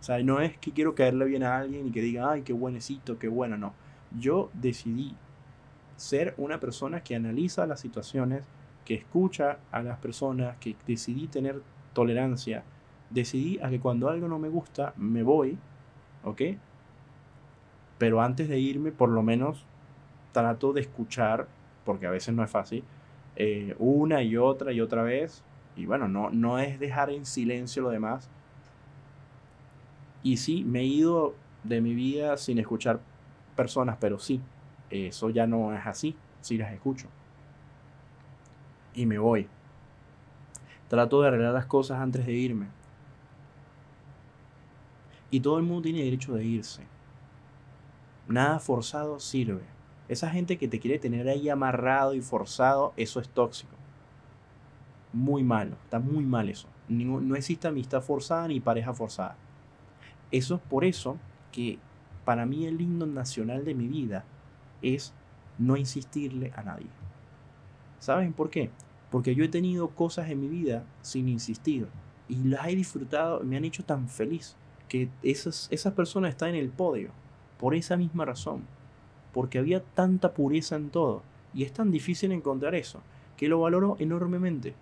[0.00, 2.52] O sea, no es que quiero caerle bien a alguien y que diga, ay, qué
[2.52, 3.72] buenecito, qué bueno, no.
[4.18, 5.16] Yo decidí
[5.96, 8.44] ser una persona que analiza las situaciones
[8.84, 11.62] que escucha a las personas, que decidí tener
[11.94, 12.64] tolerancia,
[13.10, 15.56] decidí a que cuando algo no me gusta, me voy,
[16.22, 16.42] ¿ok?
[17.96, 19.64] Pero antes de irme, por lo menos
[20.34, 21.48] trato de escuchar,
[21.86, 22.84] porque a veces no es fácil,
[23.36, 25.42] eh, una y otra y otra vez.
[25.76, 28.28] Y bueno, no, no es dejar en silencio lo demás.
[30.22, 33.00] Y sí, me he ido de mi vida sin escuchar
[33.56, 34.42] personas, pero sí,
[34.90, 37.08] eso ya no es así, sí las escucho
[38.94, 39.48] y me voy.
[40.88, 42.68] Trato de arreglar las cosas antes de irme.
[45.30, 46.86] Y todo el mundo tiene derecho de irse.
[48.28, 49.73] Nada forzado sirve.
[50.08, 53.74] Esa gente que te quiere tener ahí amarrado y forzado, eso es tóxico.
[55.12, 56.68] Muy malo, está muy mal eso.
[56.88, 59.36] No, existe amistad forzada ni pareja forzada.
[60.30, 61.16] Eso es por eso
[61.52, 61.78] que
[62.24, 64.24] para mí el himno nacional de mi vida
[64.82, 65.14] es
[65.58, 66.88] no insistirle a nadie.
[67.98, 68.70] ¿Saben por qué?
[69.10, 71.88] Porque yo he tenido cosas en mi vida sin insistir
[72.28, 74.56] y las he disfrutado, me han hecho tan feliz
[74.88, 77.10] que esas, esas personas están en el podio
[77.58, 78.62] por esa misma razón.
[79.34, 81.22] Porque había tanta pureza en todo
[81.52, 83.02] y es tan difícil encontrar eso
[83.36, 84.74] que lo valoro enormemente.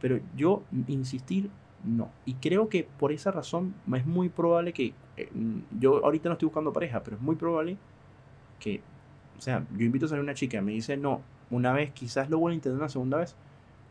[0.00, 1.50] Pero yo insistir
[1.84, 2.10] no.
[2.24, 5.30] Y creo que por esa razón es muy probable que, eh,
[5.78, 7.76] yo ahorita no estoy buscando pareja, pero es muy probable
[8.58, 8.80] que,
[9.38, 11.20] o sea, yo invito a salir una chica, me dice no,
[11.50, 13.36] una vez, quizás lo vuelvo a intentar una segunda vez,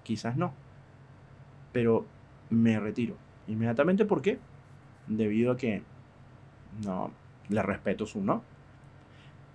[0.04, 0.54] quizás no.
[1.72, 2.06] Pero
[2.50, 3.16] me retiro
[3.48, 4.06] inmediatamente.
[4.06, 4.40] ¿Por qué?
[5.08, 5.84] Debido a que
[6.84, 7.12] no
[7.50, 8.44] le respeto su no.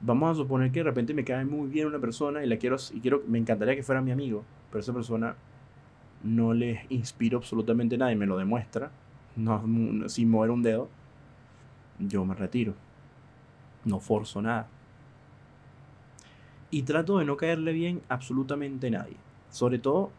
[0.00, 2.76] Vamos a suponer que de repente me cae muy bien una persona y la quiero
[2.92, 5.36] y quiero me encantaría que fuera mi amigo, pero esa persona
[6.22, 8.90] no le inspiro absolutamente nada y me lo demuestra,
[9.36, 10.88] no, sin mover un dedo,
[11.98, 12.74] yo me retiro.
[13.84, 14.68] No forzo nada
[16.70, 19.16] y trato de no caerle bien absolutamente a nadie.
[19.50, 20.10] Sobre todo,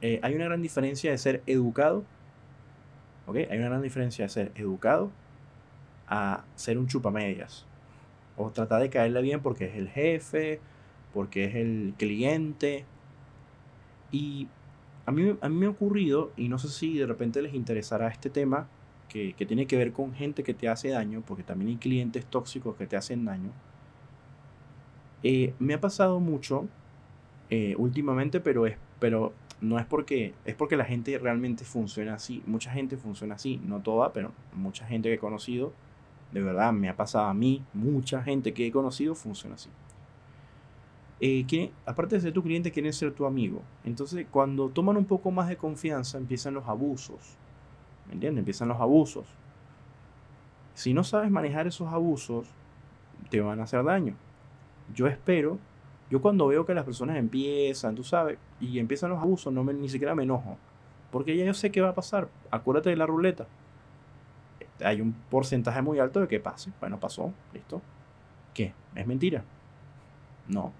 [0.00, 2.04] eh, hay una gran diferencia de ser educado.
[3.28, 5.10] Hay una gran diferencia de ser educado
[6.08, 7.64] a ser un chupamedias.
[8.40, 10.60] O tratar de caerle bien porque es el jefe,
[11.12, 12.84] porque es el cliente.
[14.12, 14.48] Y
[15.06, 18.08] a mí, a mí me ha ocurrido, y no sé si de repente les interesará
[18.08, 18.68] este tema,
[19.08, 22.24] que, que tiene que ver con gente que te hace daño, porque también hay clientes
[22.26, 23.50] tóxicos que te hacen daño
[25.22, 26.66] eh, me ha pasado mucho
[27.50, 32.42] eh, últimamente, pero, es, pero no es porque, es porque la gente realmente funciona así.
[32.46, 35.72] Mucha gente funciona así, no toda, pero mucha gente que he conocido,
[36.32, 39.70] de verdad, me ha pasado a mí, mucha gente que he conocido funciona así.
[41.20, 43.62] Eh, que, aparte de ser tu cliente, quieren ser tu amigo.
[43.84, 47.36] Entonces, cuando toman un poco más de confianza, empiezan los abusos.
[48.06, 48.40] ¿Me entiendes?
[48.40, 49.26] Empiezan los abusos.
[50.74, 52.46] Si no sabes manejar esos abusos,
[53.28, 54.14] te van a hacer daño.
[54.94, 55.58] yo espero,
[56.10, 59.72] yo cuando veo que las personas empiezan, tú sabes, y empiezan los abusos, no me,
[59.74, 60.56] ni siquiera me enojo.
[61.12, 62.28] Porque ya yo sé qué va a pasar.
[62.50, 63.46] Acuérdate de la ruleta.
[64.84, 66.70] Hay un porcentaje muy alto de que pase.
[66.80, 67.82] Bueno, pasó, listo.
[68.54, 68.72] ¿Qué?
[68.94, 69.44] ¿Es mentira?
[70.48, 70.72] No.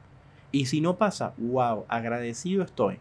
[0.52, 2.98] Y si no pasa, wow, agradecido estoy.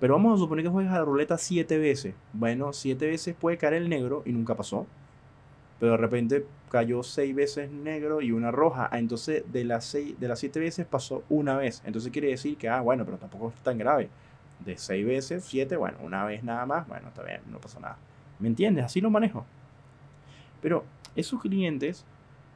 [0.00, 2.14] Pero vamos a suponer que juegas a la ruleta siete veces.
[2.32, 4.86] Bueno, siete veces puede caer el negro y nunca pasó.
[5.80, 8.88] Pero de repente cayó seis veces negro y una roja.
[8.90, 11.82] Ah, entonces de las, seis, de las siete veces pasó una vez.
[11.84, 14.08] Entonces quiere decir que, ah, bueno, pero tampoco es tan grave.
[14.64, 17.98] De seis veces, siete, bueno, una vez nada más, bueno, está bien, no pasó nada.
[18.38, 18.84] ¿Me entiendes?
[18.84, 19.44] Así lo manejo.
[20.64, 20.82] Pero
[21.14, 22.06] esos clientes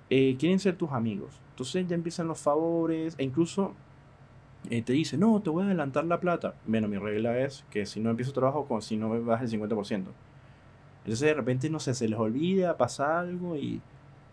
[0.09, 1.43] eh, quieren ser tus amigos.
[1.51, 3.75] Entonces ya empiezan los favores e incluso
[4.71, 6.55] eh, te dice, no, te voy a adelantar la plata.
[6.67, 9.61] Bueno, mi regla es que si no empiezo trabajo, con, si no me bajas el
[9.61, 10.05] 50%.
[11.01, 13.83] Entonces de repente, no sé, se les olvida, pasa algo y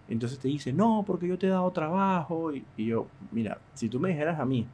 [0.08, 2.54] entonces te dice, no, porque yo te he dado trabajo.
[2.54, 4.66] Y, y yo, mira, si tú me dijeras a mí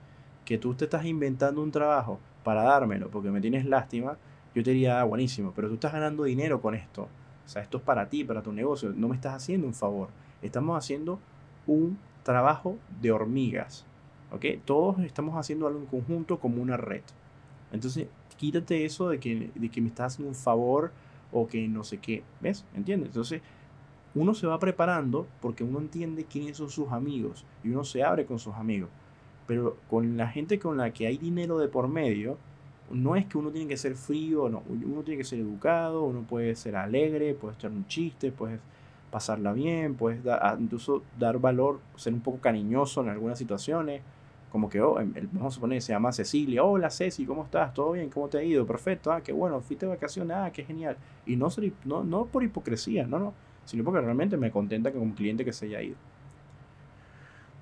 [0.45, 4.19] que tú te estás inventando un trabajo para dármelo porque me tienes lástima,
[4.53, 7.09] yo te diría, ah, buenísimo, pero tú estás ganando dinero con esto.
[7.45, 8.93] O sea, esto es para ti, para tu negocio.
[8.95, 10.09] No me estás haciendo un favor.
[10.41, 11.19] Estamos haciendo
[11.67, 13.85] un trabajo de hormigas.
[14.31, 14.45] ¿Ok?
[14.65, 17.01] Todos estamos haciendo algo en conjunto como una red.
[17.71, 20.91] Entonces, quítate eso de que, de que me estás haciendo un favor
[21.31, 22.23] o que no sé qué.
[22.39, 22.65] ¿Ves?
[22.73, 23.09] ¿Entiendes?
[23.09, 23.41] Entonces,
[24.13, 28.25] uno se va preparando porque uno entiende quiénes son sus amigos y uno se abre
[28.25, 28.89] con sus amigos.
[29.47, 32.37] Pero con la gente con la que hay dinero de por medio,
[32.93, 36.21] no es que uno tiene que ser frío, no, uno tiene que ser educado, uno
[36.21, 38.59] puede ser alegre, puede echar un chiste, puede
[39.11, 40.21] pasarla bien, puedes
[40.59, 44.01] incluso dar valor, ser un poco cariñoso en algunas situaciones,
[44.51, 47.73] como que, oh, vamos a suponer se llama Cecilia, hola Ceci, ¿cómo estás?
[47.73, 48.09] ¿Todo bien?
[48.09, 48.65] ¿Cómo te ha ido?
[48.65, 50.97] Perfecto, ah, qué bueno, fuiste de vacaciones, ah, qué genial.
[51.25, 51.47] Y no,
[51.85, 53.33] no, no por hipocresía, no, no,
[53.65, 55.95] sino porque realmente me contenta que un cliente que se haya ido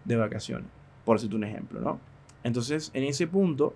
[0.06, 0.68] de vacaciones,
[1.06, 2.00] por decirte un ejemplo, ¿no?
[2.44, 3.76] Entonces, en ese punto,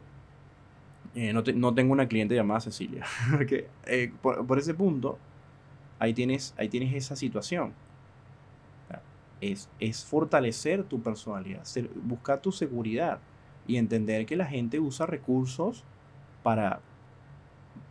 [1.15, 5.19] eh, no, no, tengo una cliente llamada Cecilia, porque eh, por, ese punto,
[5.99, 7.73] ahí tienes, ahí tienes esa situación.
[9.41, 11.63] Es, es fortalecer tu personalidad,
[12.01, 13.19] buscar tu seguridad
[13.67, 15.83] y entender que la gente usa recursos
[16.43, 16.79] para,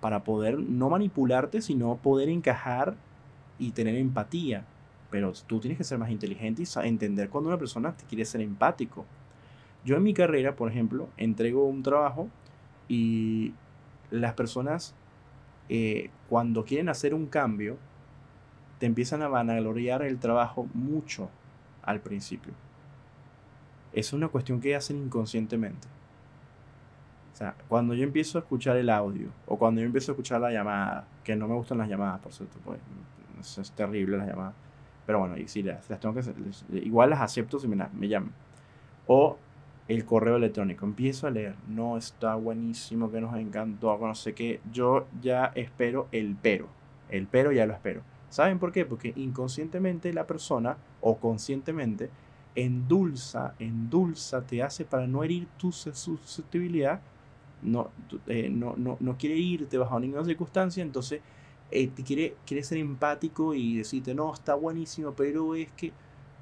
[0.01, 2.97] para poder no manipularte, sino poder encajar
[3.59, 4.64] y tener empatía.
[5.11, 8.41] Pero tú tienes que ser más inteligente y entender cuando una persona te quiere ser
[8.41, 9.05] empático.
[9.85, 12.31] Yo en mi carrera, por ejemplo, entrego un trabajo
[12.89, 13.55] y
[14.11, 14.95] las personas
[15.68, 17.78] eh, cuando quieren hacer un cambio,
[18.78, 21.30] te empiezan a vanagloriar el trabajo mucho
[21.83, 22.53] al principio.
[23.93, 25.89] Es una cuestión que hacen inconscientemente.
[27.33, 30.41] O sea, cuando yo empiezo a escuchar el audio o cuando yo empiezo a escuchar
[30.41, 32.78] la llamada, que no me gustan las llamadas, por cierto, pues
[33.59, 34.55] es, terrible las llamadas.
[35.07, 36.22] Pero bueno, y si las, tengo que
[36.78, 38.33] igual las acepto si me, me llaman.
[39.07, 39.39] O
[39.93, 40.86] el correo electrónico.
[40.86, 41.55] Empiezo a leer.
[41.68, 44.61] No está buenísimo, que nos encantó, no sé qué.
[44.72, 46.68] Yo ya espero el pero.
[47.11, 48.03] El pero ya lo espero.
[48.30, 48.86] ¿Saben por qué?
[48.86, 52.09] Porque inconscientemente la persona o conscientemente
[52.55, 57.01] endulza, endulza, te hace para no herir tu susceptibilidad,
[57.62, 57.90] no,
[58.26, 61.20] eh, no, no, no, quiere irte bajo ninguna circunstancia, entonces
[61.70, 65.93] eh, te quiere, quiere ser empático y decirte, no, está buenísimo, pero es que,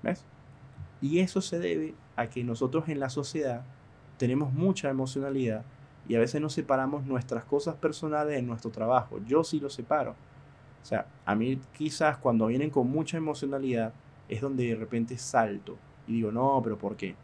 [0.02, 0.24] ¿ves?
[1.00, 3.62] Y eso se debe a que nosotros en la sociedad
[4.18, 5.64] tenemos mucha emocionalidad
[6.06, 9.20] y a veces nos separamos nuestras cosas personales de nuestro trabajo.
[9.26, 10.10] Yo sí lo separo.
[10.10, 13.94] O sea, a mí quizás cuando vienen con mucha emocionalidad
[14.28, 17.14] es donde de repente salto y digo, no, pero ¿por qué?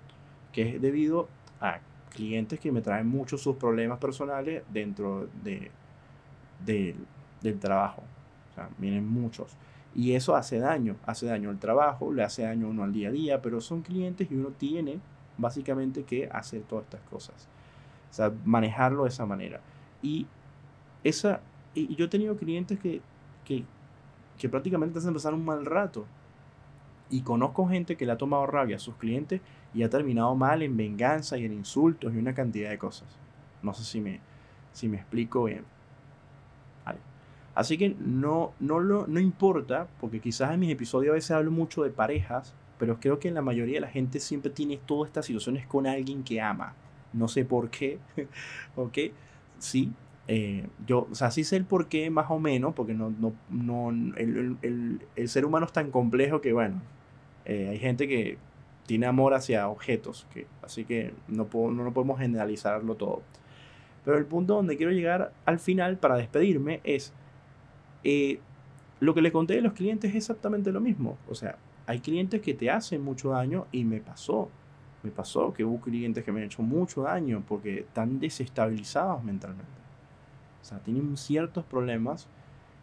[0.51, 1.29] Que es debido
[1.61, 1.81] a
[2.15, 5.71] clientes que me traen muchos sus problemas personales dentro de,
[6.65, 8.03] del trabajo.
[8.51, 9.55] O sea, vienen muchos.
[9.97, 13.09] Y eso hace daño, hace daño al trabajo, le hace daño a uno al día
[13.09, 15.01] a día, pero son clientes y uno tiene
[15.39, 17.49] básicamente que hacer todas estas cosas.
[18.11, 19.61] O sea, manejarlo de esa manera.
[20.03, 20.27] Y,
[21.03, 21.41] esa,
[21.75, 23.01] y yo he tenido clientes que
[23.47, 23.65] que,
[24.37, 26.05] que prácticamente hacen pasar un mal rato.
[27.09, 29.41] Y conozco gente que le ha tomado rabia a sus clientes
[29.73, 33.09] y ha terminado mal en venganza y en insultos y una cantidad de cosas.
[33.63, 34.21] No sé si me,
[34.73, 35.65] si me explico bien.
[37.57, 41.51] Así que no, no, lo, no importa, porque quizás en mis episodios a veces hablo
[41.51, 45.09] mucho de parejas, pero creo que en la mayoría de la gente siempre tiene todas
[45.09, 46.75] estas situaciones con alguien que ama.
[47.15, 47.99] No sé por qué,
[48.77, 48.99] ¿ok?
[49.59, 49.91] Sí,
[50.29, 53.33] eh, yo, o sea, sí sé el por qué más o menos, porque no, no,
[53.49, 56.83] no el, el, el, ser humano es tan complejo que, bueno,
[57.47, 58.37] eh, hay gente que
[58.87, 60.27] tiene amor hacia objetos,
[60.63, 63.23] así que no, puedo, no podemos generalizarlo todo.
[64.05, 67.15] Pero el punto donde quiero llegar al final para despedirme es,
[68.09, 68.39] eh,
[69.01, 71.19] lo que le conté de los clientes es exactamente lo mismo.
[71.29, 74.49] O sea, hay clientes que te hacen mucho daño y me pasó.
[75.03, 79.81] me pasó que hubo clientes que me han hecho mucho daño porque están desestabilizados mentalmente.
[80.63, 82.29] O sea, tienen ciertos problemas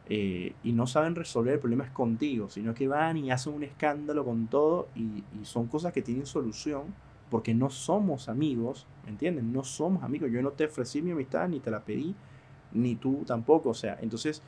[0.09, 4.47] eh, y no saben resolver problemas contigo, sino que van y hacen un escándalo con
[4.47, 6.93] todo y, son cosas que tienen solución
[7.29, 9.53] porque no somos amigos, ¿me entienden?
[9.53, 10.29] No somos amigos.
[10.31, 12.13] Yo no te ofrecí mi amistad, ni te la pedí,
[12.73, 13.69] ni tú tampoco.
[13.69, 14.41] O sea, entonces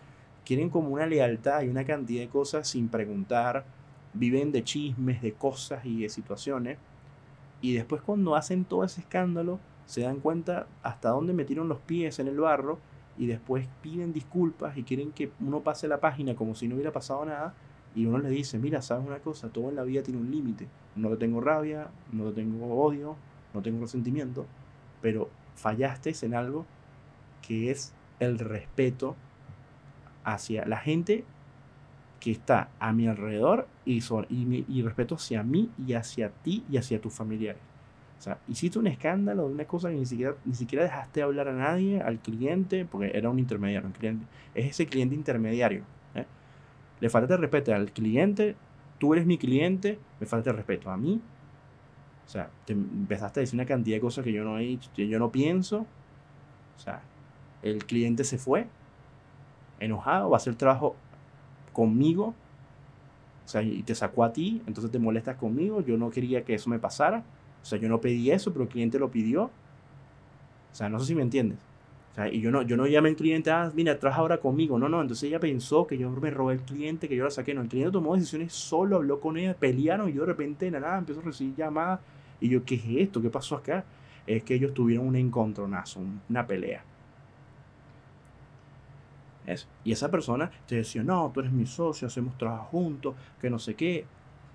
[0.46, 3.66] quieren como una lealtad y una cantidad de cosas sin preguntar,
[4.14, 6.78] viven de chismes, de cosas y de situaciones
[7.62, 12.20] y después cuando hacen todo ese escándalo, se dan cuenta hasta dónde metieron los pies
[12.20, 12.80] en el barro
[13.18, 16.92] y después piden disculpas y quieren que uno pase la página como si no hubiera
[16.92, 17.54] pasado nada
[17.96, 20.68] y uno le dice, mira, sabes una cosa, todo en la vida tiene un límite.
[20.96, 23.16] No le tengo rabia, no le tengo odio,
[23.54, 24.46] no tengo resentimiento,
[25.02, 26.66] pero fallaste en algo
[27.42, 29.16] que es el respeto
[30.26, 31.24] hacia la gente
[32.20, 36.66] que está a mi alrededor y, son, y, y, respeto hacia mí y hacia ti
[36.70, 37.62] y hacia tus familiares.
[38.18, 41.48] O sea, hiciste un escándalo de una cosa que ni siquiera, ni siquiera dejaste hablar
[41.50, 43.88] a nadie, al cliente, porque era un intermediario.
[43.88, 45.84] Un cliente, es ese cliente intermediario.
[46.16, 46.26] ¿eh?
[47.00, 48.56] Le falta respeto al cliente,
[48.98, 51.22] tú eres mi cliente, me falta respeto a mí.
[52.26, 55.08] O sea, te empezaste a decir una cantidad de cosas que yo no, he, que
[55.08, 55.86] yo no pienso.
[56.76, 57.02] O sea,
[57.62, 58.68] el cliente se fue
[59.80, 60.96] enojado, va a hacer el trabajo
[61.74, 62.34] conmigo,
[63.46, 66.56] o sea, y te sacó a ti, entonces te molestas conmigo, yo no quería que
[66.56, 67.24] eso me pasara,
[67.62, 71.08] o sea, yo no pedí eso, pero el cliente lo pidió, o sea, no sé
[71.08, 71.58] si me entiendes.
[72.12, 74.80] O sea, y yo no, yo no llamé al cliente, ah, mira, trabaja ahora conmigo.
[74.80, 77.54] No, no, entonces ella pensó que yo me robé el cliente, que yo la saqué.
[77.54, 80.98] No, el cliente tomó decisiones solo, habló con ella, pelearon y yo de repente, nada,
[80.98, 82.00] empezó a recibir llamadas.
[82.40, 83.22] Y yo, ¿qué es esto?
[83.22, 83.84] ¿Qué pasó acá?
[84.26, 86.00] Es que ellos tuvieron un encontronazo,
[86.30, 86.84] una pelea.
[89.84, 93.60] Y esa persona te decía, no, tú eres mi socio, hacemos trabajo juntos, que no
[93.60, 94.06] sé qué.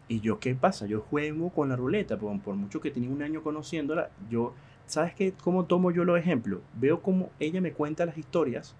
[0.08, 0.86] Y yo, ¿qué pasa?
[0.86, 4.54] Yo juego con la ruleta, por, por mucho que tenía un año conociéndola, yo,
[4.86, 5.32] ¿sabes qué?
[5.32, 6.60] ¿Cómo tomo yo los ejemplos?
[6.74, 8.74] Veo cómo ella me cuenta las historias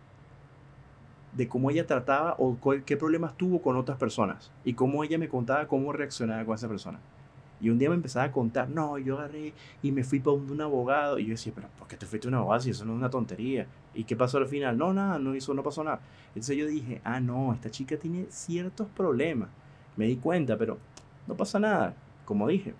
[1.32, 5.28] de cómo ella trataba o qué problemas tuvo con otras personas y cómo ella me
[5.28, 6.98] contaba cómo reaccionaba con esa persona.
[7.60, 9.52] Y un día me empezaba a contar, no, yo agarré
[9.82, 11.18] y me fui para un abogado.
[11.18, 12.98] Y yo decía, pero ¿por qué te fuiste a un abogado si eso no es
[12.98, 13.66] una tontería?
[13.94, 14.78] ¿Y qué pasó al final?
[14.78, 16.00] No, nada, no hizo, no pasó nada.
[16.28, 19.50] Entonces yo dije, ah, no, esta chica tiene ciertos problemas.
[19.96, 20.78] Me di cuenta, pero
[21.26, 21.94] no pasa nada,
[22.24, 22.74] como dije.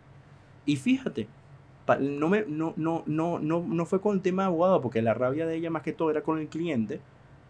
[0.64, 1.28] Y fíjate,
[2.00, 5.12] no, me, no, no, no, no, no fue con el tema de abogado, porque la
[5.12, 7.00] rabia de ella más que todo era con el cliente.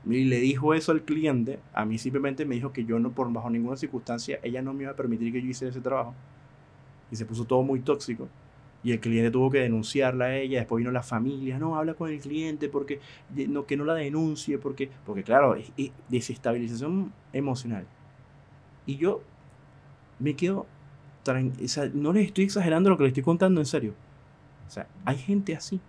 [0.05, 1.61] Y le dijo eso al cliente.
[1.74, 4.85] A mí simplemente me dijo que yo no, por bajo ninguna circunstancia, ella no me
[4.85, 6.14] iba a permitir que yo hiciera ese trabajo
[7.11, 8.29] y se puso todo muy tóxico.
[8.83, 12.11] Y el cliente tuvo que denunciarla a ella, después vino la familia, no, habla con
[12.11, 13.01] el cliente porque
[13.49, 15.71] no, que no la denuncie, porque, porque claro, es,
[16.09, 17.87] desestabilización emocional.
[18.87, 19.21] Y yo
[20.19, 20.67] me quedo,
[21.27, 23.95] o sea, no les estoy exagerando lo que les estoy contando en serio.
[24.67, 25.81] O sea, hay gente así.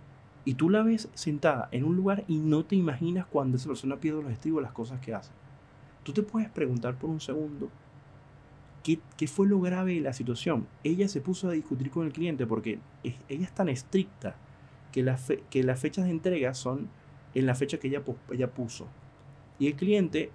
[0.44, 4.00] Y tú la ves sentada en un lugar y no te imaginas cuando esa persona
[4.00, 5.30] pierde los estribos las cosas que hace.
[6.02, 7.70] Tú te puedes preguntar por un segundo
[8.82, 10.66] ¿Qué, fue lo grave de la situación?
[10.82, 14.34] Ella se puso a discutir con el cliente porque ella es tan estricta
[14.90, 15.14] que,
[15.50, 16.88] que las fechas de entrega son
[17.34, 18.88] en la fecha que ella, ella puso.
[19.58, 20.30] Y el cliente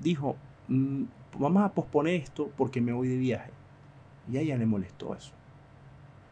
[0.00, 0.36] dijo,
[0.68, 1.04] mm,
[1.38, 3.50] vamos a posponer esto porque me voy de viaje.
[4.30, 5.32] Y a ella le molestó eso.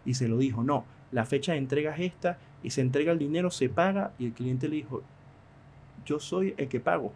[0.05, 3.19] Y se lo dijo, no, la fecha de entrega es esta y se entrega el
[3.19, 5.03] dinero, se paga y el cliente le dijo,
[6.05, 7.13] yo soy el que pago.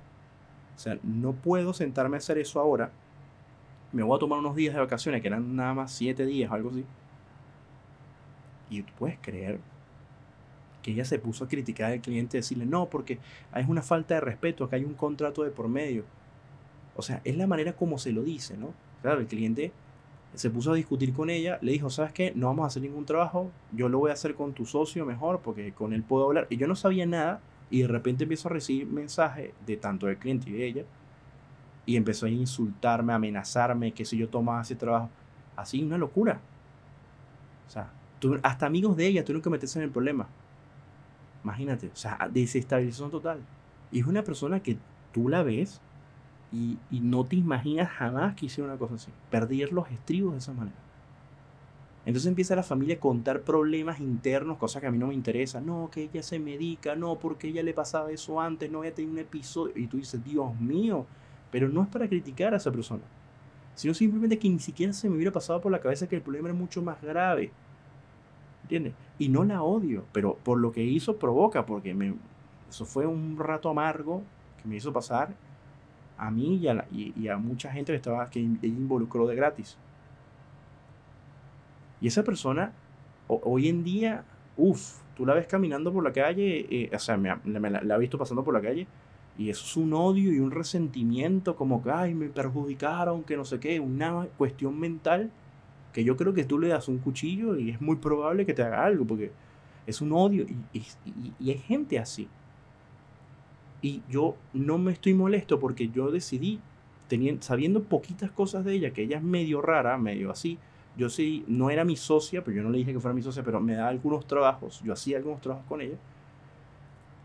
[0.75, 2.93] O sea, no puedo sentarme a hacer eso ahora
[3.93, 6.71] me voy a tomar unos días de vacaciones, que eran nada más siete días algo
[6.71, 6.85] así.
[8.71, 9.59] Y tú puedes creer
[10.83, 13.19] que ella se puso a criticar al cliente decirle, no, porque
[13.55, 16.05] es una falta de respeto, que hay un contrato de por medio.
[16.97, 18.73] O sea, es la manera como se lo dice, ¿no?
[19.03, 19.73] Claro, el cliente
[20.35, 22.33] se puso a discutir con ella, le dijo, ¿sabes qué?
[22.35, 25.41] No vamos a hacer ningún trabajo, yo lo voy a hacer con tu socio mejor,
[25.41, 26.47] porque con él puedo hablar.
[26.51, 30.19] Y yo no sabía nada, y de repente empiezo a recibir mensajes de tanto del
[30.19, 30.85] cliente y de ella,
[31.91, 35.11] y empezó a insultarme, a amenazarme, que si yo tomaba ese trabajo.
[35.57, 36.41] Así, una locura.
[37.67, 37.91] O sea,
[38.45, 40.29] hasta amigos de ella tuvieron que meterse en el problema.
[41.43, 43.41] Imagínate, o sea, desestabilización total.
[43.91, 44.79] Y es una persona que
[45.11, 45.81] tú la ves
[46.53, 49.11] y, y, no te imaginas jamás que hiciera una cosa así.
[49.29, 50.77] Perder los estribos de esa manera.
[52.07, 55.67] Entonces empieza la familia a contar problemas internos, cosas que a mí no me interesan.
[55.67, 59.15] No, que ella se medica, no, porque ella le pasaba eso antes, no había tenido
[59.15, 59.73] un episodio.
[59.75, 61.05] Y tú dices, Dios mío,
[61.51, 63.03] pero no es para criticar a esa persona,
[63.75, 66.49] sino simplemente que ni siquiera se me hubiera pasado por la cabeza que el problema
[66.49, 67.51] era mucho más grave.
[68.63, 68.95] ¿Entiendes?
[69.19, 72.15] Y no la odio, pero por lo que hizo provoca, porque
[72.69, 74.23] eso fue un rato amargo
[74.63, 75.35] que me hizo pasar
[76.17, 79.77] a mí y a, y, a mucha gente que, estaba, que involucró de gratis.
[82.01, 82.73] Y esa persona
[83.27, 84.25] hoy en día,
[84.57, 88.19] uff, tú la ves caminando por la calle, eh, o sea, me, la, la, visto
[88.19, 88.87] pasando por la calle,
[89.41, 93.47] y eso es un odio y un resentimiento, como que, ay, me perjudicaron, que no
[93.47, 95.31] sé qué, una cuestión mental
[95.95, 98.63] que yo creo que tú le das un cuchillo y es muy probable que te
[98.63, 99.33] haga algo, porque
[99.87, 102.29] es un odio y, y, y, hay gente así.
[103.81, 106.61] Y yo no me estoy molesto porque yo decidí,
[107.09, 110.59] teniendo, sabiendo poquitas cosas de ella, que ella es medio rara, medio así,
[110.99, 113.43] yo sí, no era mi socia, pero yo no le dije que fuera mi socia,
[113.43, 115.97] pero me da algunos trabajos, yo hacía algunos trabajos con ella.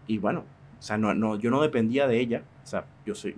[0.07, 0.45] Y bueno,
[0.79, 3.35] o sea, no, no, yo no dependía de ella, o sea, yo soy,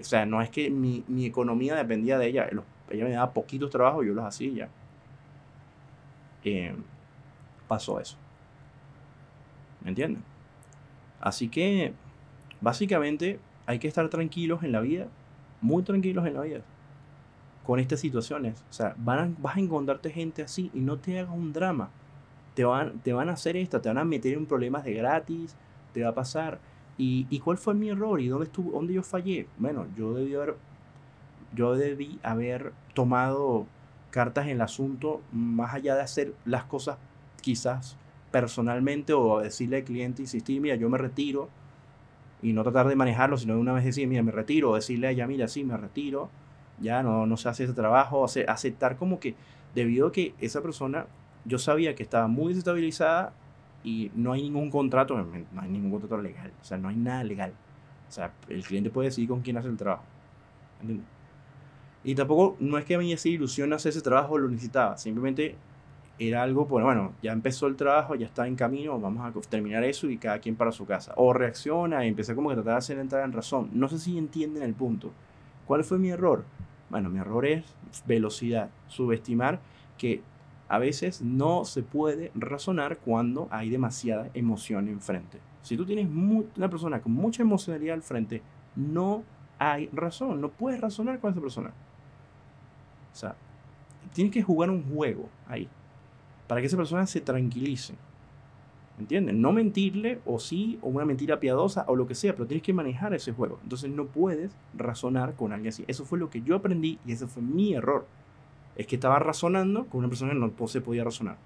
[0.00, 2.48] o sea, no es que mi, mi economía dependía de ella,
[2.90, 4.68] ella me daba poquitos trabajos yo los hacía ya.
[6.44, 6.74] Eh,
[7.68, 8.16] pasó eso.
[9.82, 10.22] ¿Me entienden?
[11.20, 11.94] Así que,
[12.60, 15.06] básicamente, hay que estar tranquilos en la vida,
[15.60, 16.60] muy tranquilos en la vida,
[17.64, 18.62] con estas situaciones.
[18.70, 21.90] O sea, van vas a encontrarte gente así y no te hagas un drama.
[22.54, 25.56] Te van, te van a hacer esto, te van a meter en problemas de gratis,
[25.92, 26.58] te va a pasar.
[26.98, 28.20] ¿Y, cuál fue mi error?
[28.20, 29.48] ¿Y dónde, estuvo, dónde yo fallé?
[29.58, 30.56] Bueno, yo debí haber,
[31.52, 33.66] yo debí haber tomado
[34.10, 36.98] cartas en el asunto más allá de hacer las cosas
[37.40, 37.96] quizás
[38.30, 41.48] personalmente o decirle al cliente, insistir, mira, yo me retiro
[42.40, 45.08] y no tratar de manejarlo, sino de una vez decir, mira, me retiro, o decirle
[45.08, 46.28] a ella, mira, sí, me retiro,
[46.80, 49.34] ya no, no se hace ese trabajo, aceptar como que
[49.74, 51.06] debido a que esa persona,
[51.44, 53.32] yo sabía que estaba muy desestabilizada
[53.84, 57.24] y no hay ningún contrato, no hay ningún contrato legal, o sea, no hay nada
[57.24, 57.52] legal.
[58.08, 60.04] O sea, el cliente puede decidir con quién hace el trabajo.
[62.04, 65.56] Y tampoco, no es que a mí esa ilusión hacer ese trabajo lo necesitaba, simplemente
[66.18, 69.82] era algo, pues bueno, ya empezó el trabajo, ya está en camino, vamos a terminar
[69.84, 71.12] eso y cada quien para su casa.
[71.16, 73.70] O reacciona y empecé como que tratar de hacer entrar en razón.
[73.72, 75.10] No sé si entienden el punto.
[75.66, 76.44] ¿Cuál fue mi error?
[76.90, 77.64] Bueno, mi error es
[78.06, 79.60] velocidad, subestimar
[79.96, 80.22] que
[80.72, 85.38] a veces no se puede razonar cuando hay demasiada emoción enfrente.
[85.60, 88.40] Si tú tienes una persona con mucha emocionalidad al frente,
[88.74, 89.22] no
[89.58, 91.74] hay razón, no puedes razonar con esa persona.
[93.12, 93.36] O sea,
[94.14, 95.68] tienes que jugar un juego ahí
[96.46, 97.94] para que esa persona se tranquilice.
[98.98, 99.34] ¿Entiendes?
[99.34, 102.72] No mentirle, o sí, o una mentira piadosa, o lo que sea, pero tienes que
[102.72, 103.58] manejar ese juego.
[103.62, 105.84] Entonces no puedes razonar con alguien así.
[105.86, 108.06] Eso fue lo que yo aprendí y ese fue mi error.
[108.76, 111.36] Es que estaba razonando con una persona que no se podía razonar.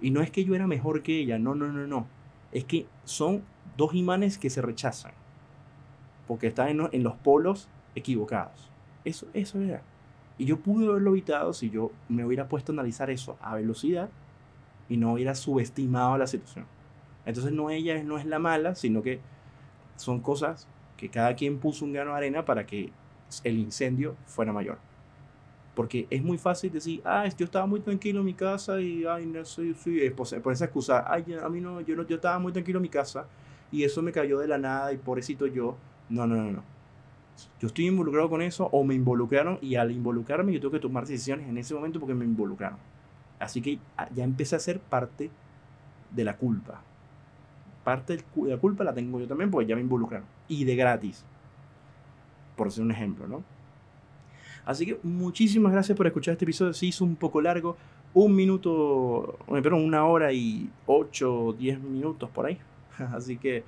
[0.00, 2.06] Y no es que yo era mejor que ella, no, no, no, no.
[2.50, 3.42] Es que son
[3.76, 5.12] dos imanes que se rechazan.
[6.26, 8.70] Porque están en, los polos equivocados.
[9.04, 9.82] Eso, eso era.
[10.38, 14.10] Y yo pude haberlo evitado si yo me hubiera puesto a analizar eso a velocidad
[14.88, 16.66] y no hubiera subestimado la situación.
[17.26, 19.20] Entonces no ella no es la mala, sino que
[19.96, 20.66] son cosas
[20.96, 22.92] que cada quien puso un grano de arena para que
[23.44, 24.78] el incendio fuera mayor.
[25.74, 29.24] Porque es muy fácil decir, ah, yo estaba muy tranquilo en mi casa y, ay,
[29.26, 32.52] no soy, soy por esa excusa, ay, a mí no, yo no, yo estaba muy
[32.52, 33.26] tranquilo en mi casa
[33.70, 35.76] y eso me cayó de la nada y pobrecito yo.
[36.10, 36.72] No, no, no, no
[37.60, 41.06] yo estoy involucrado con eso o me involucraron y al involucrarme yo tengo que tomar
[41.06, 42.78] decisiones en ese momento porque me involucraron.
[43.38, 45.30] Así que ah, ya empecé a ser parte
[46.10, 46.82] de la culpa.
[47.84, 50.26] Parte de la culpa la tengo yo también porque ya me involucraron.
[50.48, 51.24] Y de gratis.
[52.56, 53.42] Por ser un ejemplo, ¿no?
[54.64, 56.72] Así que muchísimas gracias por escuchar este episodio.
[56.72, 57.76] Se hizo un poco largo.
[58.14, 62.58] Un minuto, perdón, una hora y ocho, diez minutos por ahí.
[63.12, 63.64] Así que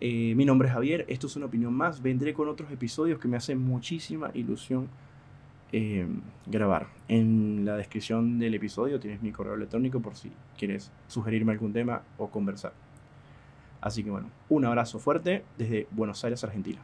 [0.00, 2.02] eh, mi nombre es Javier, esto es una opinión más.
[2.02, 4.88] Vendré con otros episodios que me hacen muchísima ilusión
[5.72, 6.06] eh,
[6.46, 6.88] grabar.
[7.08, 12.02] En la descripción del episodio tienes mi correo electrónico por si quieres sugerirme algún tema
[12.18, 12.72] o conversar.
[13.80, 16.80] Así que bueno, un abrazo fuerte desde Buenos Aires, Argentina.